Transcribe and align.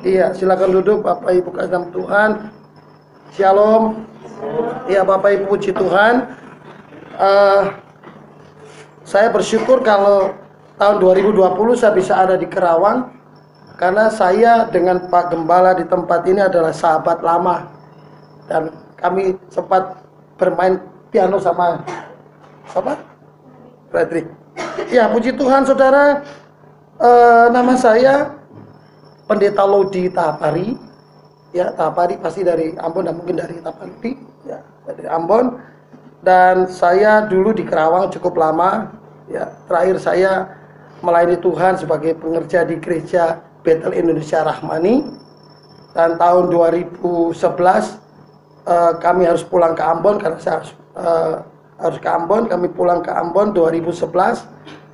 Iya, 0.00 0.32
silakan 0.32 0.80
duduk 0.80 1.04
Bapak 1.04 1.28
Ibu 1.28 1.52
kasih 1.52 1.92
Tuhan. 1.92 2.30
Shalom. 3.36 4.00
Iya, 4.88 5.04
Bapak 5.04 5.36
Ibu 5.36 5.44
puji 5.52 5.76
Tuhan. 5.76 6.24
Eh, 7.20 7.62
saya 9.04 9.28
bersyukur 9.28 9.84
kalau 9.84 10.32
tahun 10.80 10.96
2020 11.04 11.76
saya 11.76 11.92
bisa 11.92 12.16
ada 12.16 12.40
di 12.40 12.48
Kerawang 12.48 13.12
karena 13.76 14.08
saya 14.08 14.64
dengan 14.72 15.04
Pak 15.12 15.36
Gembala 15.36 15.76
di 15.76 15.84
tempat 15.84 16.24
ini 16.24 16.40
adalah 16.40 16.72
sahabat 16.72 17.20
lama 17.20 17.68
dan 18.48 18.72
kami 18.96 19.36
sempat 19.52 20.00
bermain 20.40 20.80
piano 21.12 21.36
sama 21.36 21.84
siapa? 22.72 22.96
Frederick. 23.92 24.32
Ya, 24.88 25.12
puji 25.12 25.36
Tuhan 25.36 25.68
Saudara. 25.68 26.24
Eh, 26.96 27.46
nama 27.52 27.76
saya 27.76 28.39
Pendeta 29.30 29.62
Lodi 29.62 30.10
Tapari. 30.10 30.74
Ya, 31.54 31.70
Tapari 31.70 32.18
pasti 32.18 32.42
dari 32.42 32.74
Ambon 32.74 33.06
dan 33.06 33.14
mungkin 33.14 33.38
dari 33.38 33.62
Tapari. 33.62 34.18
Ya, 34.42 34.58
dari 34.90 35.06
Ambon. 35.06 35.54
Dan 36.26 36.66
saya 36.66 37.30
dulu 37.30 37.54
di 37.54 37.62
Kerawang 37.62 38.10
cukup 38.10 38.34
lama. 38.34 38.90
Ya, 39.30 39.54
terakhir 39.70 40.02
saya 40.02 40.50
melayani 40.98 41.38
Tuhan 41.38 41.78
sebagai 41.78 42.18
pengerja 42.18 42.66
di 42.66 42.82
gereja 42.82 43.38
Betel 43.62 43.94
Indonesia 43.94 44.42
Rahmani. 44.42 45.06
Dan 45.94 46.18
tahun 46.18 46.50
2011 46.50 47.38
eh, 48.66 48.92
kami 48.98 49.30
harus 49.30 49.46
pulang 49.46 49.78
ke 49.78 49.82
Ambon 49.86 50.18
karena 50.18 50.42
saya 50.42 50.58
harus, 50.58 50.74
eh, 50.98 51.34
harus 51.78 51.98
ke 52.02 52.08
Ambon. 52.10 52.50
Kami 52.50 52.66
pulang 52.74 52.98
ke 52.98 53.14
Ambon 53.14 53.54
2011 53.54 54.42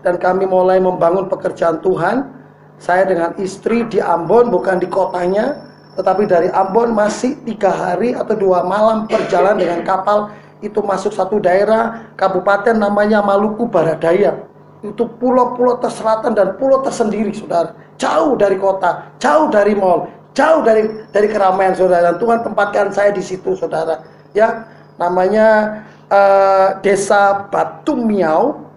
dan 0.05 0.21
kami 0.21 0.45
mulai 0.45 0.77
membangun 0.77 1.25
pekerjaan 1.25 1.81
Tuhan 1.81 2.36
saya 2.77 3.09
dengan 3.09 3.33
istri 3.41 3.89
di 3.89 3.99
Ambon 4.01 4.53
bukan 4.53 4.77
di 4.77 4.89
kotanya, 4.89 5.65
tetapi 5.97 6.29
dari 6.29 6.49
Ambon 6.53 6.93
masih 6.93 7.41
tiga 7.49 7.73
hari 7.73 8.13
atau 8.13 8.37
dua 8.37 8.65
malam 8.69 9.09
perjalanan 9.09 9.57
dengan 9.57 9.81
kapal 9.83 10.29
itu 10.61 10.81
masuk 10.81 11.13
satu 11.13 11.41
daerah 11.41 12.13
kabupaten 12.17 12.77
namanya 12.77 13.21
Maluku 13.25 13.69
Baradaya. 13.69 14.45
Itu 14.85 15.09
pulau-pulau 15.17 15.81
terselatan 15.81 16.37
dan 16.37 16.61
pulau 16.61 16.85
tersendiri, 16.85 17.33
saudara. 17.33 17.73
Jauh 17.97 18.37
dari 18.37 18.61
kota, 18.61 19.09
jauh 19.17 19.49
dari 19.49 19.73
mall, 19.73 20.05
jauh 20.37 20.61
dari 20.61 20.85
dari 21.17 21.27
keramaian, 21.33 21.73
saudara. 21.73 22.13
Dan 22.13 22.17
Tuhan 22.21 22.45
tempatkan 22.45 22.93
saya 22.93 23.11
di 23.11 23.25
situ, 23.25 23.57
saudara. 23.57 24.05
Ya, 24.37 24.69
namanya 25.01 25.81
uh, 26.13 26.77
Desa 26.85 27.49
Batu 27.49 27.97
Miau, 27.97 28.69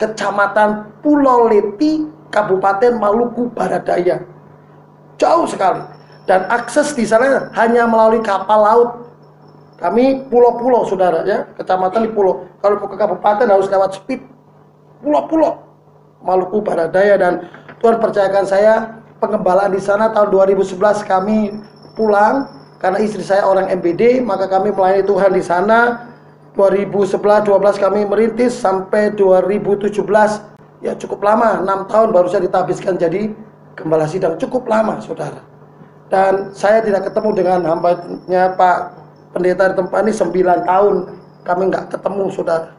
Kecamatan 0.00 0.88
Pulau 1.04 1.52
Leti, 1.52 2.15
Kabupaten 2.30 2.98
Maluku 2.98 3.50
Baradaya. 3.52 4.22
Jauh 5.16 5.46
sekali. 5.48 5.82
Dan 6.26 6.44
akses 6.50 6.92
di 6.92 7.06
sana 7.06 7.48
hanya 7.54 7.86
melalui 7.86 8.20
kapal 8.20 8.60
laut. 8.60 8.90
Kami 9.76 10.26
pulau-pulau 10.32 10.88
saudara 10.88 11.20
ya, 11.28 11.44
kecamatan 11.54 12.08
di 12.08 12.10
pulau. 12.10 12.48
Kalau 12.64 12.80
ke 12.80 12.96
kabupaten 12.96 13.46
harus 13.46 13.68
lewat 13.68 14.00
speed. 14.00 14.24
Pulau-pulau. 15.04 15.62
Maluku 16.24 16.64
Baradaya 16.64 17.20
dan 17.20 17.46
Tuhan 17.78 18.00
percayakan 18.00 18.44
saya 18.48 18.74
pengembalaan 19.20 19.70
di 19.72 19.80
sana 19.80 20.10
tahun 20.10 20.32
2011 20.32 21.04
kami 21.04 21.54
pulang 21.92 22.48
karena 22.80 22.98
istri 23.00 23.24
saya 23.24 23.44
orang 23.44 23.68
MBD 23.68 24.24
maka 24.24 24.48
kami 24.48 24.72
melayani 24.72 25.04
Tuhan 25.04 25.32
di 25.32 25.44
sana 25.44 26.08
2011 26.56 27.20
12 27.46 27.84
kami 27.84 28.00
merintis 28.08 28.56
sampai 28.56 29.12
2017 29.12 30.55
ya 30.86 30.94
cukup 30.94 31.18
lama, 31.26 31.66
enam 31.66 31.82
tahun 31.90 32.14
baru 32.14 32.30
saya 32.30 32.46
ditabiskan 32.46 32.94
jadi 32.94 33.34
gembala 33.74 34.06
sidang 34.06 34.38
cukup 34.38 34.70
lama, 34.70 35.02
saudara. 35.02 35.42
Dan 36.06 36.54
saya 36.54 36.78
tidak 36.86 37.10
ketemu 37.10 37.34
dengan 37.34 37.60
hambanya 37.66 38.54
Pak 38.54 38.78
Pendeta 39.34 39.74
di 39.74 39.74
tempat 39.74 39.98
ini 40.06 40.14
sembilan 40.14 40.58
tahun 40.62 40.94
kami 41.42 41.62
nggak 41.74 41.98
ketemu, 41.98 42.24
saudara. 42.30 42.70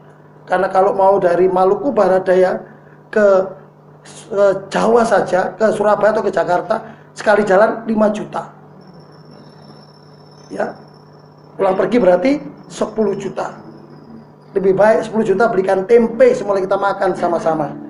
Karena 0.48 0.72
kalau 0.72 0.96
mau 0.96 1.20
dari 1.20 1.44
Maluku 1.44 1.92
Baradaya 1.92 2.56
ke, 3.12 3.26
ke 4.32 4.44
Jawa 4.72 5.04
saja, 5.04 5.52
ke 5.52 5.68
Surabaya 5.76 6.16
atau 6.16 6.24
ke 6.24 6.32
Jakarta, 6.32 6.80
sekali 7.12 7.44
jalan 7.44 7.84
5 7.84 8.16
juta. 8.16 8.48
Ya, 10.48 10.72
pulang 11.60 11.76
pergi 11.76 12.00
berarti 12.00 12.32
10 12.72 13.20
juta. 13.20 13.52
Lebih 14.56 14.72
baik 14.72 15.12
10 15.12 15.28
juta 15.28 15.44
belikan 15.52 15.84
tempe 15.84 16.32
semula 16.32 16.64
kita 16.64 16.80
makan 16.80 17.12
sama-sama. 17.12 17.87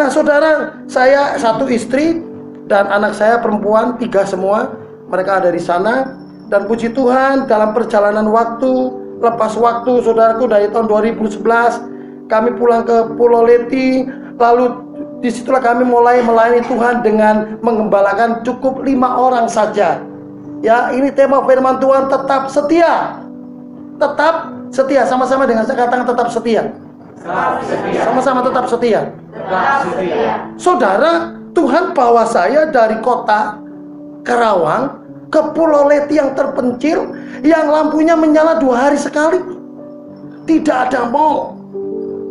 Nah 0.00 0.08
saudara, 0.08 0.80
saya 0.88 1.36
satu 1.36 1.68
istri 1.68 2.24
dan 2.72 2.88
anak 2.88 3.12
saya 3.12 3.36
perempuan 3.36 4.00
tiga 4.00 4.24
semua. 4.24 4.72
Mereka 5.12 5.44
ada 5.44 5.52
di 5.52 5.60
sana. 5.60 6.16
Dan 6.48 6.64
puji 6.64 6.96
Tuhan 6.96 7.44
dalam 7.44 7.76
perjalanan 7.76 8.24
waktu 8.32 8.96
lepas 9.20 9.60
waktu 9.60 10.00
saudaraku 10.00 10.48
dari 10.48 10.72
tahun 10.72 10.88
2011 10.88 12.32
kami 12.32 12.48
pulang 12.56 12.88
ke 12.88 13.12
Pulau 13.20 13.44
Leti. 13.44 14.08
Lalu 14.40 14.72
di 15.20 15.28
situlah 15.28 15.60
kami 15.60 15.84
mulai 15.84 16.24
melayani 16.24 16.64
Tuhan 16.64 17.04
dengan 17.04 17.60
mengembalakan 17.60 18.40
cukup 18.40 18.80
lima 18.80 19.20
orang 19.20 19.52
saja. 19.52 20.00
Ya 20.64 20.96
ini 20.96 21.12
tema 21.12 21.44
firman 21.44 21.76
Tuhan 21.76 22.08
tetap 22.08 22.48
setia. 22.48 23.20
Tetap 24.00 24.48
setia 24.72 25.04
sama-sama 25.04 25.44
dengan 25.44 25.68
saya 25.68 25.84
katakan 25.84 26.08
tetap 26.08 26.32
setia 26.32 26.72
sama-sama 28.00 28.40
tetap 28.44 28.64
setia. 28.68 29.12
Saudara, 30.56 31.36
Tuhan 31.52 31.92
bawa 31.92 32.24
saya 32.24 32.68
dari 32.72 32.96
kota 33.04 33.60
Karawang 34.24 35.00
ke 35.28 35.40
Pulau 35.52 35.88
Leti 35.88 36.16
yang 36.16 36.32
terpencil 36.32 37.12
yang 37.44 37.68
lampunya 37.68 38.16
menyala 38.16 38.56
dua 38.60 38.88
hari 38.88 38.96
sekali. 38.96 39.40
Tidak 40.48 40.78
ada 40.90 41.06
mall, 41.06 41.54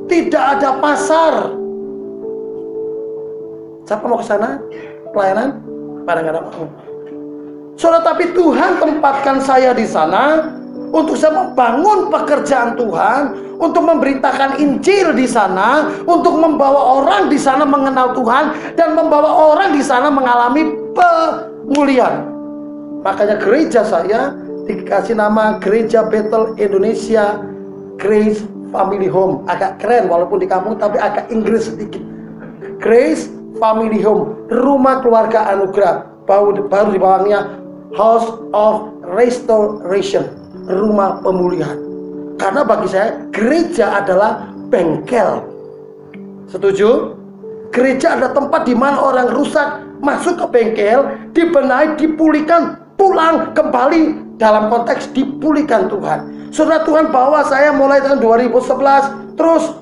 tidak 0.09 0.59
ada 0.59 0.81
pasar. 0.81 1.33
Siapa 3.87 4.05
mau 4.05 4.19
ke 4.19 4.25
sana? 4.27 4.59
Pelayanan? 5.15 5.49
Pada 6.05 6.19
nggak 6.21 6.33
ada 6.35 6.41
mau. 6.45 6.65
Saudara, 7.79 8.03
tapi 8.11 8.35
Tuhan 8.35 8.75
tempatkan 8.75 9.39
saya 9.39 9.71
di 9.71 9.87
sana 9.87 10.51
untuk 10.89 11.15
saya 11.17 11.33
membangun 11.45 12.09
pekerjaan 12.09 12.73
Tuhan, 12.73 13.21
untuk 13.61 13.85
memberitakan 13.85 14.57
Injil 14.57 15.13
di 15.13 15.29
sana, 15.29 15.89
untuk 16.05 16.37
membawa 16.37 17.01
orang 17.01 17.29
di 17.29 17.37
sana 17.37 17.63
mengenal 17.65 18.17
Tuhan 18.17 18.73
dan 18.73 18.97
membawa 18.97 19.53
orang 19.53 19.75
di 19.77 19.83
sana 19.85 20.09
mengalami 20.09 20.73
pemulihan. 20.97 22.25
Makanya 23.05 23.39
gereja 23.39 23.85
saya 23.85 24.35
dikasih 24.67 25.17
nama 25.17 25.57
Gereja 25.61 26.05
Battle 26.05 26.57
Indonesia 26.59 27.39
Grace 27.95 28.43
Family 28.73 29.07
Home. 29.07 29.45
Agak 29.47 29.79
keren 29.81 30.11
walaupun 30.11 30.43
di 30.43 30.47
kampung 30.49 30.75
tapi 30.75 30.99
agak 30.99 31.29
Inggris 31.31 31.71
sedikit. 31.71 32.01
Grace 32.79 33.31
Family 33.59 33.99
Home, 34.03 34.47
rumah 34.51 35.03
keluarga 35.03 35.47
anugerah. 35.51 36.07
Baru, 36.29 36.69
baru 36.69 36.93
di 36.93 37.01
bawahnya 37.01 37.57
House 37.97 38.29
of 38.53 38.93
Restoration 39.01 40.38
rumah 40.69 41.17
pemulihan. 41.25 41.75
Karena 42.39 42.61
bagi 42.63 42.87
saya 42.87 43.19
gereja 43.33 43.99
adalah 43.99 44.47
bengkel. 44.69 45.43
Setuju? 46.47 47.17
Gereja 47.69 48.17
adalah 48.17 48.33
tempat 48.33 48.61
di 48.65 48.73
mana 48.73 48.97
orang 48.97 49.29
rusak 49.33 49.81
masuk 49.99 50.39
ke 50.39 50.45
bengkel, 50.49 51.05
dibenahi, 51.35 51.99
dipulihkan, 51.99 52.79
pulang 52.95 53.51
kembali 53.53 54.17
dalam 54.39 54.71
konteks 54.71 55.11
dipulihkan 55.11 55.91
Tuhan. 55.91 56.49
Saudara 56.49 56.81
Tuhan 56.87 57.13
bawa 57.13 57.45
saya 57.45 57.75
mulai 57.75 58.01
tahun 58.01 58.23
2011, 58.23 59.37
terus 59.37 59.75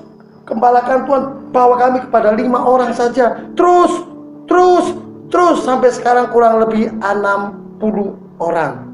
kembalakan 0.44 1.06
Tuhan 1.08 1.22
bawa 1.54 1.74
kami 1.80 1.98
kepada 2.04 2.34
lima 2.36 2.60
orang 2.60 2.92
saja, 2.92 3.40
terus, 3.56 4.04
terus, 4.44 4.92
terus 5.32 5.64
sampai 5.64 5.88
sekarang 5.94 6.28
kurang 6.28 6.60
lebih 6.60 6.92
60 7.00 8.18
orang. 8.42 8.87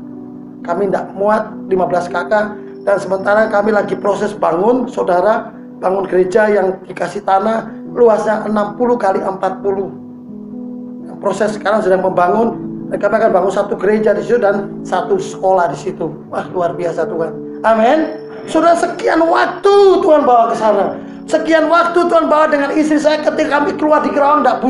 Kami 0.65 0.89
tidak 0.89 1.13
muat 1.13 1.53
15 1.69 2.09
kakak 2.09 2.57
dan 2.85 2.97
sementara 3.01 3.49
kami 3.53 3.73
lagi 3.73 3.97
proses 3.97 4.33
bangun, 4.33 4.89
saudara, 4.89 5.53
bangun 5.81 6.09
gereja 6.09 6.49
yang 6.49 6.81
dikasih 6.89 7.21
tanah 7.25 7.69
luasnya 7.93 8.49
60 8.49 8.77
kali 8.97 9.21
40. 9.21 11.21
Proses 11.21 11.57
sekarang 11.57 11.81
sedang 11.81 12.05
membangun 12.05 12.61
dan 12.93 13.01
kami 13.01 13.17
akan 13.17 13.33
bangun 13.33 13.53
satu 13.53 13.75
gereja 13.81 14.13
di 14.13 14.23
situ 14.25 14.41
dan 14.41 14.69
satu 14.85 15.17
sekolah 15.17 15.73
di 15.73 15.79
situ. 15.79 16.13
Wah, 16.29 16.45
luar 16.53 16.77
biasa 16.77 17.09
Tuhan. 17.09 17.33
Amin. 17.65 18.21
Sudah 18.45 18.77
sekian 18.77 19.25
waktu 19.25 20.05
Tuhan 20.05 20.29
bawa 20.29 20.53
ke 20.53 20.57
sana. 20.61 21.01
Sekian 21.25 21.73
waktu 21.73 22.05
Tuhan 22.05 22.29
bawa 22.29 22.53
dengan 22.53 22.77
istri 22.77 23.01
saya 23.01 23.25
ketika 23.25 23.65
kami 23.65 23.73
keluar 23.81 24.05
di 24.05 24.13
Kerawang 24.13 24.45
tidak 24.45 24.61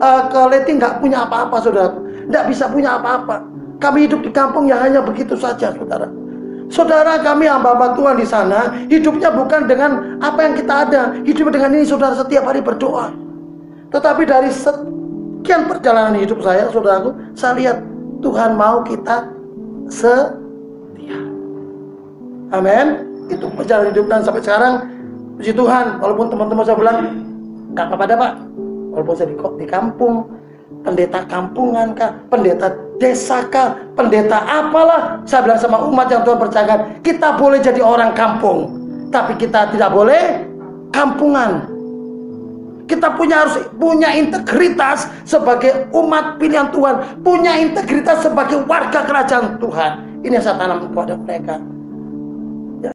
uh, 0.00 0.22
ke 0.32 0.40
Leti 0.48 0.80
nggak 0.80 1.04
punya 1.04 1.28
apa-apa 1.28 1.56
saudara. 1.60 1.92
Tidak 2.24 2.44
bisa 2.48 2.64
punya 2.72 2.96
apa-apa. 2.96 3.44
Kami 3.82 4.06
hidup 4.06 4.22
di 4.22 4.30
kampung 4.30 4.70
yang 4.70 4.80
hanya 4.80 5.00
begitu 5.02 5.34
saja, 5.34 5.74
saudara. 5.74 6.08
Saudara 6.72 7.20
kami 7.20 7.44
hamba-hamba 7.44 7.92
Tuhan 7.94 8.16
di 8.16 8.26
sana 8.26 8.72
hidupnya 8.88 9.28
bukan 9.30 9.68
dengan 9.68 10.18
apa 10.24 10.40
yang 10.48 10.54
kita 10.56 10.74
ada, 10.88 11.02
hidup 11.22 11.52
dengan 11.52 11.76
ini 11.76 11.84
saudara 11.84 12.16
setiap 12.16 12.48
hari 12.48 12.64
berdoa. 12.64 13.12
Tetapi 13.92 14.26
dari 14.26 14.50
sekian 14.50 15.68
perjalanan 15.68 16.18
hidup 16.18 16.40
saya, 16.40 16.66
saudaraku, 16.72 17.14
saya 17.36 17.52
lihat 17.60 17.78
Tuhan 18.24 18.56
mau 18.56 18.80
kita 18.82 19.28
setia. 19.86 21.20
Amin. 22.50 22.86
Itu 23.28 23.46
perjalanan 23.52 23.92
hidup 23.92 24.06
dan 24.08 24.20
sampai 24.24 24.42
sekarang 24.42 24.74
puji 25.38 25.52
Tuhan. 25.52 26.00
Walaupun 26.00 26.26
teman-teman 26.32 26.64
saya 26.64 26.78
bilang 26.80 26.98
nggak 27.76 27.86
apa-apa 27.92 28.14
Pak. 28.16 28.32
Walaupun 28.96 29.14
saya 29.14 29.28
di, 29.30 29.36
di 29.36 29.66
kampung, 29.68 30.26
pendeta 30.82 31.22
kampungan 31.30 31.94
kah, 31.94 32.18
pendeta 32.28 32.74
desa 32.98 33.46
kah, 33.48 33.78
pendeta 33.94 34.42
apalah. 34.44 35.22
Saya 35.24 35.46
bilang 35.46 35.60
sama 35.60 35.78
umat 35.86 36.10
yang 36.10 36.22
Tuhan 36.26 36.38
percayakan, 36.38 36.80
kita 37.00 37.38
boleh 37.38 37.58
jadi 37.62 37.80
orang 37.80 38.12
kampung, 38.12 38.82
tapi 39.14 39.38
kita 39.38 39.70
tidak 39.70 39.90
boleh 39.94 40.44
kampungan. 40.90 41.70
Kita 42.84 43.16
punya 43.16 43.48
harus 43.48 43.64
punya 43.80 44.12
integritas 44.12 45.08
sebagai 45.24 45.88
umat 45.96 46.36
pilihan 46.36 46.68
Tuhan, 46.68 47.24
punya 47.24 47.56
integritas 47.56 48.20
sebagai 48.20 48.60
warga 48.68 49.08
kerajaan 49.08 49.56
Tuhan. 49.56 50.20
Ini 50.20 50.36
yang 50.36 50.44
saya 50.44 50.60
tanam 50.60 50.92
kepada 50.92 51.16
mereka. 51.16 51.54
Ya. 52.84 52.92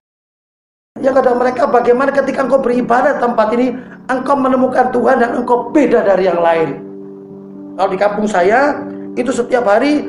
Yang 1.01 1.15
ada 1.25 1.31
mereka 1.33 1.63
bagaimana 1.65 2.13
ketika 2.13 2.45
engkau 2.45 2.61
beribadah 2.61 3.17
tempat 3.17 3.49
ini, 3.57 3.73
engkau 4.13 4.37
menemukan 4.37 4.93
Tuhan 4.93 5.25
dan 5.25 5.41
engkau 5.41 5.73
beda 5.73 6.05
dari 6.05 6.29
yang 6.29 6.37
lain. 6.37 6.88
Kalau 7.79 7.95
di 7.95 7.99
kampung 7.99 8.27
saya 8.27 8.75
itu 9.15 9.31
setiap 9.31 9.63
hari 9.63 10.03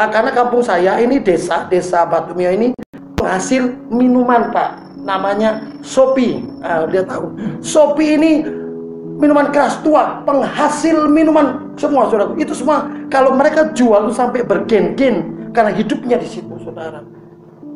ah, 0.00 0.08
karena 0.08 0.32
kampung 0.32 0.64
saya 0.64 0.96
ini 1.04 1.20
desa 1.20 1.68
desa 1.68 2.08
Batu 2.08 2.32
Mio 2.32 2.48
ini 2.48 2.72
penghasil 3.20 3.76
minuman 3.92 4.48
pak 4.48 4.80
namanya 5.04 5.68
Sopi 5.84 6.40
ah, 6.64 6.88
dia 6.88 7.04
tahu 7.04 7.28
Sopi 7.60 8.16
ini 8.16 8.40
minuman 9.20 9.52
keras 9.52 9.76
tua, 9.84 10.24
penghasil 10.24 11.04
minuman 11.12 11.76
semua 11.76 12.08
saudara. 12.08 12.32
Itu 12.40 12.56
semua 12.56 12.88
kalau 13.12 13.36
mereka 13.36 13.68
jual 13.76 14.08
itu 14.08 14.16
sampai 14.16 14.40
bergen-gen 14.40 15.52
karena 15.52 15.76
hidupnya 15.76 16.16
di 16.16 16.24
situ 16.24 16.56
saudara. 16.64 17.04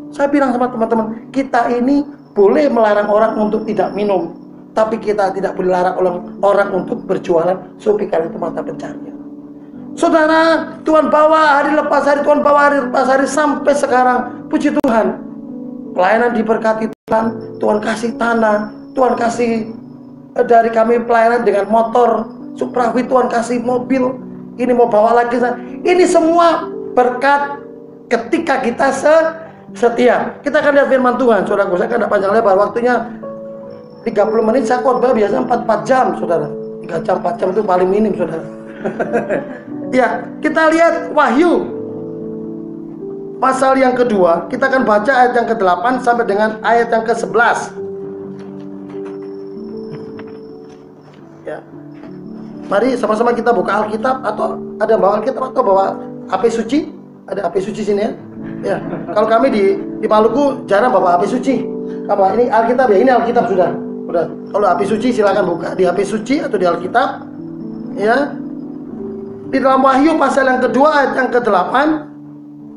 Saya 0.08 0.32
bilang 0.32 0.56
sama 0.56 0.72
teman-teman, 0.72 1.28
kita 1.36 1.68
ini 1.68 2.00
boleh 2.32 2.72
melarang 2.72 3.12
orang 3.12 3.36
untuk 3.36 3.68
tidak 3.68 3.92
minum, 3.92 4.32
tapi 4.72 4.96
kita 4.96 5.36
tidak 5.36 5.52
boleh 5.52 5.68
larang 5.68 6.00
orang, 6.00 6.16
orang 6.40 6.68
untuk 6.72 7.04
berjualan 7.04 7.60
sopi 7.76 8.08
itu 8.08 8.38
mata 8.40 8.64
pencarian. 8.64 9.13
Saudara, 9.94 10.74
Tuhan 10.82 11.06
bawa 11.06 11.62
hari 11.62 11.70
lepas 11.70 12.02
hari, 12.02 12.20
Tuhan 12.26 12.42
bawa 12.42 12.66
hari 12.66 12.76
lepas 12.82 13.06
hari 13.06 13.26
sampai 13.30 13.74
sekarang. 13.78 14.50
Puji 14.50 14.74
Tuhan. 14.82 15.22
Pelayanan 15.94 16.34
diberkati 16.34 16.90
Tuhan, 17.06 17.24
Tuhan 17.62 17.78
kasih 17.78 18.18
tanah, 18.18 18.74
Tuhan 18.98 19.14
kasih 19.14 19.70
dari 20.50 20.70
kami 20.74 20.98
pelayanan 21.06 21.46
dengan 21.46 21.70
motor 21.70 22.26
Suprawi 22.58 23.06
Tuhan 23.06 23.30
kasih 23.30 23.62
mobil. 23.62 24.18
Ini 24.54 24.70
mau 24.74 24.86
bawa 24.86 25.22
lagi 25.22 25.38
ini 25.82 26.06
semua 26.06 26.70
berkat 26.94 27.58
ketika 28.10 28.62
kita 28.62 28.90
setia. 29.74 30.38
Kita 30.42 30.62
akan 30.62 30.72
lihat 30.78 30.88
firman 30.90 31.14
Tuhan 31.18 31.42
saudara 31.46 31.70
saya 31.74 31.90
kan 31.90 31.98
tidak 31.98 32.10
panjang 32.10 32.32
lebar. 32.34 32.54
Waktunya 32.58 32.94
30 34.06 34.46
menit. 34.46 34.62
Saya 34.70 34.82
khotbah 34.86 35.10
biasanya 35.10 35.42
4, 35.50 35.66
4 35.66 35.82
jam 35.82 36.06
saudara. 36.18 36.46
3 36.86 37.02
jam 37.02 37.16
4 37.18 37.38
jam 37.42 37.48
itu 37.50 37.62
paling 37.64 37.88
minim 37.88 38.12
saudara 38.12 38.44
ya 39.92 40.24
kita 40.40 40.70
lihat 40.70 40.94
Wahyu 41.12 41.52
pasal 43.42 43.76
yang 43.76 43.92
kedua 43.92 44.48
kita 44.48 44.70
akan 44.70 44.86
baca 44.86 45.12
ayat 45.12 45.32
yang 45.36 45.48
ke-8 45.50 45.84
sampai 46.00 46.24
dengan 46.24 46.56
ayat 46.62 46.88
yang 46.88 47.04
ke-11 47.04 47.84
Mari 52.64 52.96
sama-sama 52.96 53.36
kita 53.36 53.52
buka 53.52 53.84
Alkitab 53.84 54.24
atau 54.24 54.56
ada 54.80 54.96
bawa 54.96 55.20
Alkitab 55.20 55.52
atau 55.52 55.62
bawa 55.62 56.00
HP 56.32 56.42
suci? 56.48 56.78
Ada 57.28 57.48
HP 57.48 57.70
suci 57.70 57.82
sini 57.84 58.00
ya? 58.00 58.10
Ya. 58.64 58.76
Kalau 59.12 59.28
kami 59.28 59.52
di 59.52 59.64
di 60.00 60.06
Maluku 60.08 60.64
jarang 60.64 60.90
bawa 60.90 61.20
HP 61.20 61.38
suci. 61.38 61.54
Apa 62.08 62.32
ini 62.36 62.48
Alkitab 62.48 62.88
ya? 62.88 62.98
Ini 63.04 63.10
Alkitab 63.20 63.52
sudah. 63.52 63.70
Sudah. 64.08 64.26
Kalau 64.48 64.66
HP 64.72 64.80
suci 64.88 65.08
silakan 65.12 65.44
buka 65.44 65.76
di 65.76 65.84
HP 65.84 65.98
suci 66.08 66.40
atau 66.40 66.56
di 66.56 66.64
Alkitab. 66.64 67.08
Ya. 68.00 68.32
Di 69.52 69.58
dalam 69.60 69.84
Wahyu 69.84 70.16
pasal 70.16 70.48
yang 70.48 70.60
kedua 70.64 70.88
ayat 71.04 71.12
yang 71.18 71.28
ke-8 71.32 71.74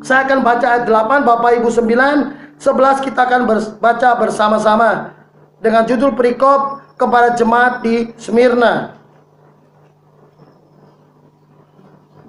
saya 0.03 0.19
akan 0.29 0.39
baca 0.43 0.65
ayat 0.65 0.83
8 0.85 1.27
Bapak 1.27 1.51
Ibu 1.63 1.69
9 1.71 2.57
11 2.57 3.05
kita 3.05 3.19
akan 3.29 3.41
baca 3.77 4.09
bersama-sama 4.17 5.13
dengan 5.61 5.85
judul 5.85 6.17
perikop 6.17 6.81
kepada 6.97 7.37
jemaat 7.37 7.85
di 7.85 8.09
Smyrna. 8.17 8.97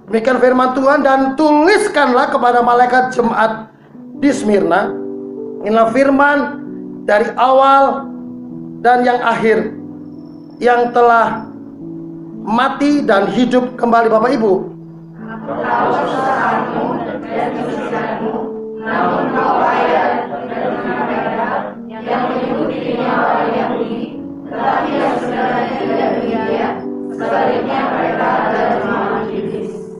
Demikian 0.08 0.40
firman 0.40 0.72
Tuhan 0.72 1.00
dan 1.04 1.20
tuliskanlah 1.36 2.32
kepada 2.32 2.64
malaikat 2.64 3.12
jemaat 3.12 3.72
di 4.20 4.32
Smyrna. 4.32 4.92
Inilah 5.64 5.88
firman 5.92 6.38
dari 7.04 7.28
awal 7.36 8.08
dan 8.80 9.04
yang 9.04 9.20
akhir 9.20 9.72
yang 10.60 10.92
telah 10.96 11.48
mati 12.42 13.02
dan 13.02 13.30
hidup 13.30 13.74
kembali 13.74 14.08
Bapak 14.08 14.30
Ibu. 14.34 14.52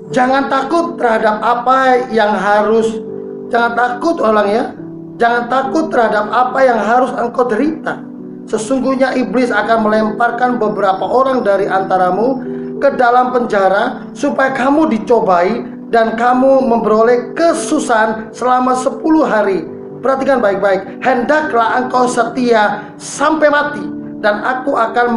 Jangan 0.09 0.49
takut 0.51 0.97
terhadap 0.97 1.37
apa 1.45 2.09
yang 2.11 2.33
harus 2.33 2.89
Jangan 3.53 3.73
takut 3.77 4.17
orang 4.19 4.49
ya 4.49 4.65
Jangan 5.21 5.47
takut 5.47 5.93
terhadap 5.93 6.27
apa 6.33 6.59
yang 6.65 6.81
harus 6.81 7.13
engkau 7.15 7.45
derita 7.47 8.08
Sesungguhnya 8.49 9.13
iblis 9.13 9.53
akan 9.53 9.85
melemparkan 9.85 10.57
beberapa 10.57 11.05
orang 11.05 11.45
dari 11.45 11.69
antaramu 11.69 12.41
ke 12.81 12.97
dalam 12.97 13.29
penjara 13.37 14.09
supaya 14.17 14.57
kamu 14.57 14.89
dicobai 14.89 15.69
dan 15.93 16.17
kamu 16.17 16.65
memperoleh 16.65 17.37
kesusahan 17.37 18.33
selama 18.33 18.73
10 18.73 19.05
hari. 19.29 19.69
Perhatikan 20.01 20.41
baik-baik. 20.41 21.05
Hendaklah 21.05 21.85
engkau 21.85 22.09
setia 22.09 22.89
sampai 22.97 23.53
mati 23.53 23.85
dan 24.25 24.41
aku 24.41 24.73
akan 24.73 25.13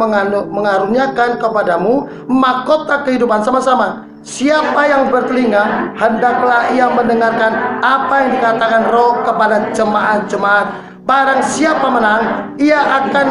mengaruniakan 0.52 1.40
kepadamu 1.40 2.06
mahkota 2.28 3.00
kehidupan 3.06 3.40
sama-sama 3.40 4.12
Siapa 4.22 4.86
yang 4.86 5.10
bertelinga, 5.10 5.98
hendaklah 5.98 6.70
ia 6.70 6.86
mendengarkan 6.86 7.82
apa 7.82 8.14
yang 8.22 8.30
dikatakan 8.38 8.82
roh 8.94 9.18
kepada 9.26 9.74
jemaat-jemaat. 9.74 10.91
Barang 11.02 11.42
siapa 11.42 11.86
menang, 11.90 12.22
ia 12.62 12.78
akan 12.78 13.26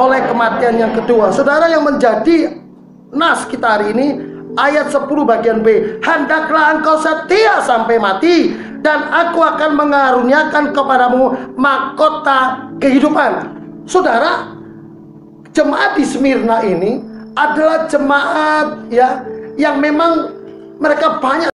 oleh 0.00 0.20
kematian 0.24 0.80
yang 0.80 0.92
kedua. 0.96 1.28
Saudara 1.28 1.68
yang 1.68 1.84
menjadi 1.84 2.56
nas 3.12 3.44
kita 3.44 3.76
hari 3.76 3.92
ini, 3.92 4.06
ayat 4.56 4.88
10 4.88 5.04
bagian 5.28 5.60
B. 5.60 6.00
Hendaklah 6.00 6.80
engkau 6.80 6.96
setia 6.96 7.60
sampai 7.60 8.00
mati, 8.00 8.56
dan 8.80 9.10
aku 9.10 9.42
akan 9.42 9.76
mengaruniakan 9.76 10.72
kepadamu 10.72 11.36
mahkota 11.58 12.70
kehidupan. 12.78 13.52
Saudara, 13.84 14.54
jemaat 15.52 15.98
di 15.98 16.04
Smyrna 16.06 16.62
ini 16.62 17.02
adalah 17.34 17.84
jemaat 17.90 18.88
ya 18.88 19.20
yang 19.58 19.82
memang 19.82 20.32
mereka 20.78 21.18
banyak 21.18 21.50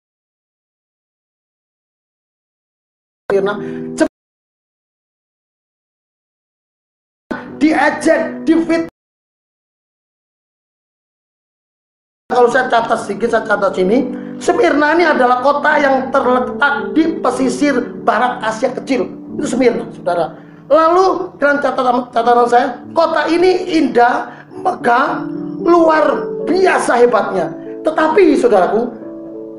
diejek, 7.63 8.43
difit. 8.43 8.81
Kalau 12.27 12.49
saya 12.49 12.65
catat 12.67 12.99
sedikit, 13.05 13.29
saya 13.31 13.45
catat 13.45 13.71
sini, 13.77 14.09
Smyrna 14.41 14.97
ini 14.97 15.05
adalah 15.05 15.39
kota 15.39 15.79
yang 15.79 16.09
terletak 16.09 16.91
di 16.97 17.21
pesisir 17.21 17.75
barat 18.03 18.41
Asia 18.41 18.73
Kecil. 18.73 19.05
Itu 19.37 19.47
Smyrna, 19.47 19.87
saudara. 19.93 20.35
Lalu 20.67 21.35
dalam 21.37 21.57
catatan, 21.61 21.97
catatan 22.09 22.47
saya, 22.49 22.67
kota 22.97 23.29
ini 23.29 23.69
indah, 23.77 24.33
megah, 24.49 25.29
luar 25.61 26.25
biasa 26.49 26.97
hebatnya. 27.05 27.53
Tetapi 27.85 28.33
saudaraku, 28.39 28.89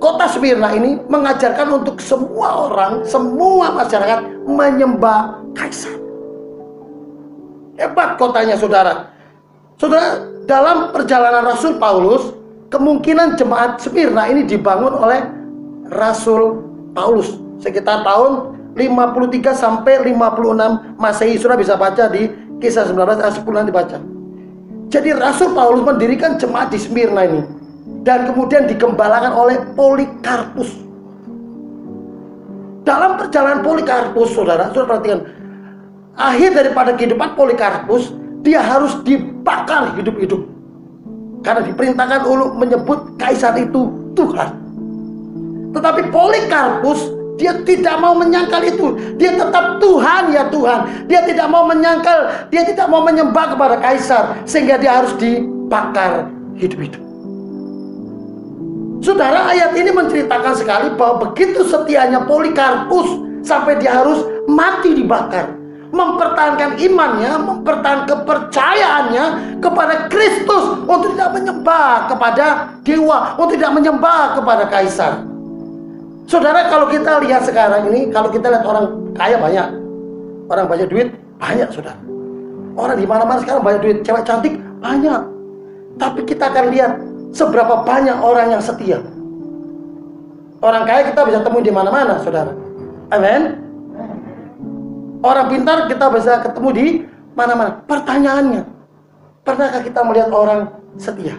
kota 0.05 0.29
Smyrna 0.29 0.69
ini 0.77 1.01
mengajarkan 1.09 1.81
untuk 1.81 1.97
semua 1.97 2.69
orang, 2.69 3.09
semua 3.09 3.73
masyarakat 3.73 4.45
menyembah 4.45 5.41
kaisar. 5.57 5.97
Hebat 7.81 8.21
kotanya 8.21 8.61
saudara. 8.61 9.09
Saudara, 9.81 10.29
dalam 10.45 10.93
perjalanan 10.93 11.49
Rasul 11.49 11.81
Paulus, 11.81 12.37
kemungkinan 12.69 13.41
jemaat 13.41 13.81
Smyrna 13.81 14.29
ini 14.29 14.45
dibangun 14.45 14.93
oleh 14.93 15.25
Rasul 15.89 16.61
Paulus 16.93 17.41
sekitar 17.65 18.05
tahun 18.05 18.53
53 18.77 19.57
sampai 19.57 20.05
56 20.05 21.01
Masehi. 21.01 21.41
Sudah 21.41 21.57
bisa 21.57 21.81
baca 21.81 22.13
di 22.13 22.29
kisah 22.61 22.85
19 22.93 23.25
ayat 23.25 23.41
10 23.41 23.57
nanti 23.57 23.73
baca. 23.73 23.97
Jadi 24.93 25.11
Rasul 25.17 25.57
Paulus 25.57 25.81
mendirikan 25.81 26.37
jemaat 26.37 26.71
di 26.71 26.79
Smyrna 26.79 27.25
ini 27.25 27.64
dan 28.05 28.29
kemudian 28.29 28.69
dikembalakan 28.69 29.33
oleh 29.33 29.57
Polikarpus. 29.73 30.71
Dalam 32.85 33.17
perjalanan 33.17 33.65
Polikarpus, 33.65 34.37
saudara, 34.37 34.69
saudara 34.69 35.01
perhatikan, 35.01 35.21
akhir 36.21 36.53
daripada 36.53 36.93
kehidupan 36.93 37.33
Polikarpus, 37.33 38.13
dia 38.45 38.61
harus 38.61 39.01
dibakar 39.09 39.97
hidup-hidup. 39.97 40.45
Karena 41.41 41.65
diperintahkan 41.65 42.29
untuk 42.29 42.53
menyebut 42.61 43.17
kaisar 43.17 43.57
itu 43.57 43.89
Tuhan. 44.13 44.53
Tetapi 45.73 46.13
Polikarpus 46.13 47.09
dia 47.41 47.57
tidak 47.65 47.99
mau 47.99 48.15
menyangkal 48.15 48.63
itu. 48.65 49.17
Dia 49.17 49.33
tetap 49.35 49.81
Tuhan 49.81 50.33
ya 50.33 50.49
Tuhan. 50.53 51.09
Dia 51.09 51.21
tidak 51.25 51.49
mau 51.51 51.65
menyangkal, 51.67 52.49
dia 52.53 52.63
tidak 52.69 52.87
mau 52.89 53.01
menyembah 53.01 53.57
kepada 53.57 53.77
kaisar 53.81 54.39
sehingga 54.45 54.77
dia 54.77 55.03
harus 55.03 55.13
dibakar 55.17 56.29
hidup-hidup. 56.57 57.04
Saudara, 59.03 59.51
ayat 59.51 59.75
ini 59.75 59.91
menceritakan 59.91 60.55
sekali 60.55 60.93
bahwa 60.95 61.31
begitu 61.31 61.67
setianya 61.67 62.23
Polikarpus 62.29 63.07
sampai 63.43 63.81
dia 63.83 64.03
harus 64.03 64.23
mati 64.47 64.95
dibakar. 64.95 65.57
Mempertahankan 65.95 66.83
imannya, 66.83 67.39
mempertahankan 67.39 68.07
kepercayaannya 68.11 69.25
kepada 69.63 70.11
Kristus 70.11 70.83
untuk 70.91 71.15
tidak 71.15 71.39
menyembah 71.39 72.11
kepada 72.11 72.47
dewa, 72.83 73.39
untuk 73.39 73.55
tidak 73.55 73.73
menyembah 73.79 74.35
kepada 74.35 74.67
kaisar. 74.67 75.23
Saudara 76.27 76.67
kalau 76.67 76.91
kita 76.91 77.23
lihat 77.23 77.47
sekarang 77.47 77.95
ini, 77.95 78.11
kalau 78.11 78.27
kita 78.27 78.51
lihat 78.51 78.67
orang 78.67 79.15
kaya 79.15 79.39
banyak, 79.39 79.67
orang 80.51 80.67
banyak 80.67 80.89
duit 80.91 81.09
banyak, 81.39 81.69
saudara. 81.71 82.01
Orang 82.75 82.99
di 82.99 83.07
mana-mana 83.07 83.39
sekarang 83.39 83.63
banyak 83.63 83.81
duit, 83.87 83.99
cewek 84.03 84.25
cantik 84.27 84.59
banyak. 84.83 85.21
Tapi 85.95 86.21
kita 86.27 86.51
akan 86.51 86.65
lihat 86.75 86.93
seberapa 87.35 87.83
banyak 87.83 88.23
orang 88.23 88.55
yang 88.55 88.63
setia. 88.63 89.03
Orang 90.63 90.87
kaya 90.89 91.13
kita 91.13 91.21
bisa 91.29 91.39
temui 91.45 91.61
di 91.61 91.75
mana-mana, 91.75 92.23
saudara. 92.23 92.55
Amin. 93.13 93.61
Orang 95.21 95.53
pintar 95.53 95.91
kita 95.91 96.09
bisa 96.15 96.41
ketemu 96.41 96.69
di 96.73 96.87
mana-mana. 97.37 97.85
Pertanyaannya, 97.85 98.63
pernahkah 99.45 99.83
kita 99.85 100.01
melihat 100.07 100.31
orang 100.33 100.73
setia? 100.97 101.37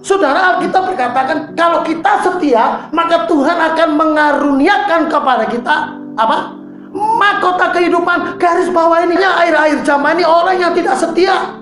Saudara 0.00 0.56
Alkitab 0.56 0.88
berkatakan 0.88 1.52
kalau 1.52 1.84
kita 1.84 2.24
setia 2.24 2.88
maka 2.88 3.28
Tuhan 3.28 3.52
akan 3.52 3.88
mengaruniakan 4.00 5.12
kepada 5.12 5.44
kita 5.44 5.76
apa? 6.16 6.56
Mahkota 6.90 7.70
kehidupan 7.76 8.40
garis 8.40 8.72
bawah 8.72 9.04
ininya 9.04 9.44
air-air 9.44 9.84
zaman 9.84 10.18
ini 10.18 10.24
orang 10.24 10.56
yang 10.56 10.72
tidak 10.72 10.96
setia. 10.96 11.59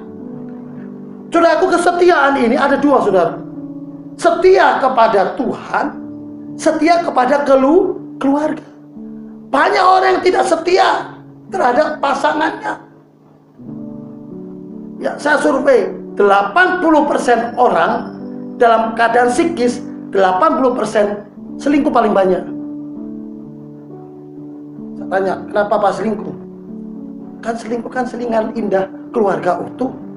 Saudara 1.29 1.61
aku 1.61 1.67
kesetiaan 1.69 2.41
ini 2.41 2.57
ada 2.57 2.81
dua 2.81 3.05
saudara. 3.05 3.37
Setia 4.17 4.81
kepada 4.81 5.37
Tuhan, 5.37 5.87
setia 6.57 7.05
kepada 7.05 7.45
kelu 7.45 8.01
keluarga. 8.17 8.65
Banyak 9.53 9.85
orang 9.85 10.09
yang 10.19 10.23
tidak 10.25 10.45
setia 10.49 10.89
terhadap 11.53 12.01
pasangannya. 12.01 12.81
Ya, 14.99 15.15
saya 15.21 15.39
survei 15.39 15.93
80% 16.19 17.55
orang 17.55 18.19
dalam 18.59 18.99
keadaan 18.99 19.31
psikis 19.31 19.79
80% 20.11 21.61
selingkuh 21.61 21.93
paling 21.93 22.11
banyak. 22.11 22.43
Saya 24.99 25.07
tanya, 25.13 25.35
kenapa 25.47 25.75
Pak 25.79 25.93
selingkuh? 26.03 26.35
Kan 27.39 27.55
selingkuh 27.55 27.93
kan 27.93 28.05
selingan 28.09 28.51
indah 28.59 28.91
keluarga 29.15 29.63
utuh. 29.63 30.08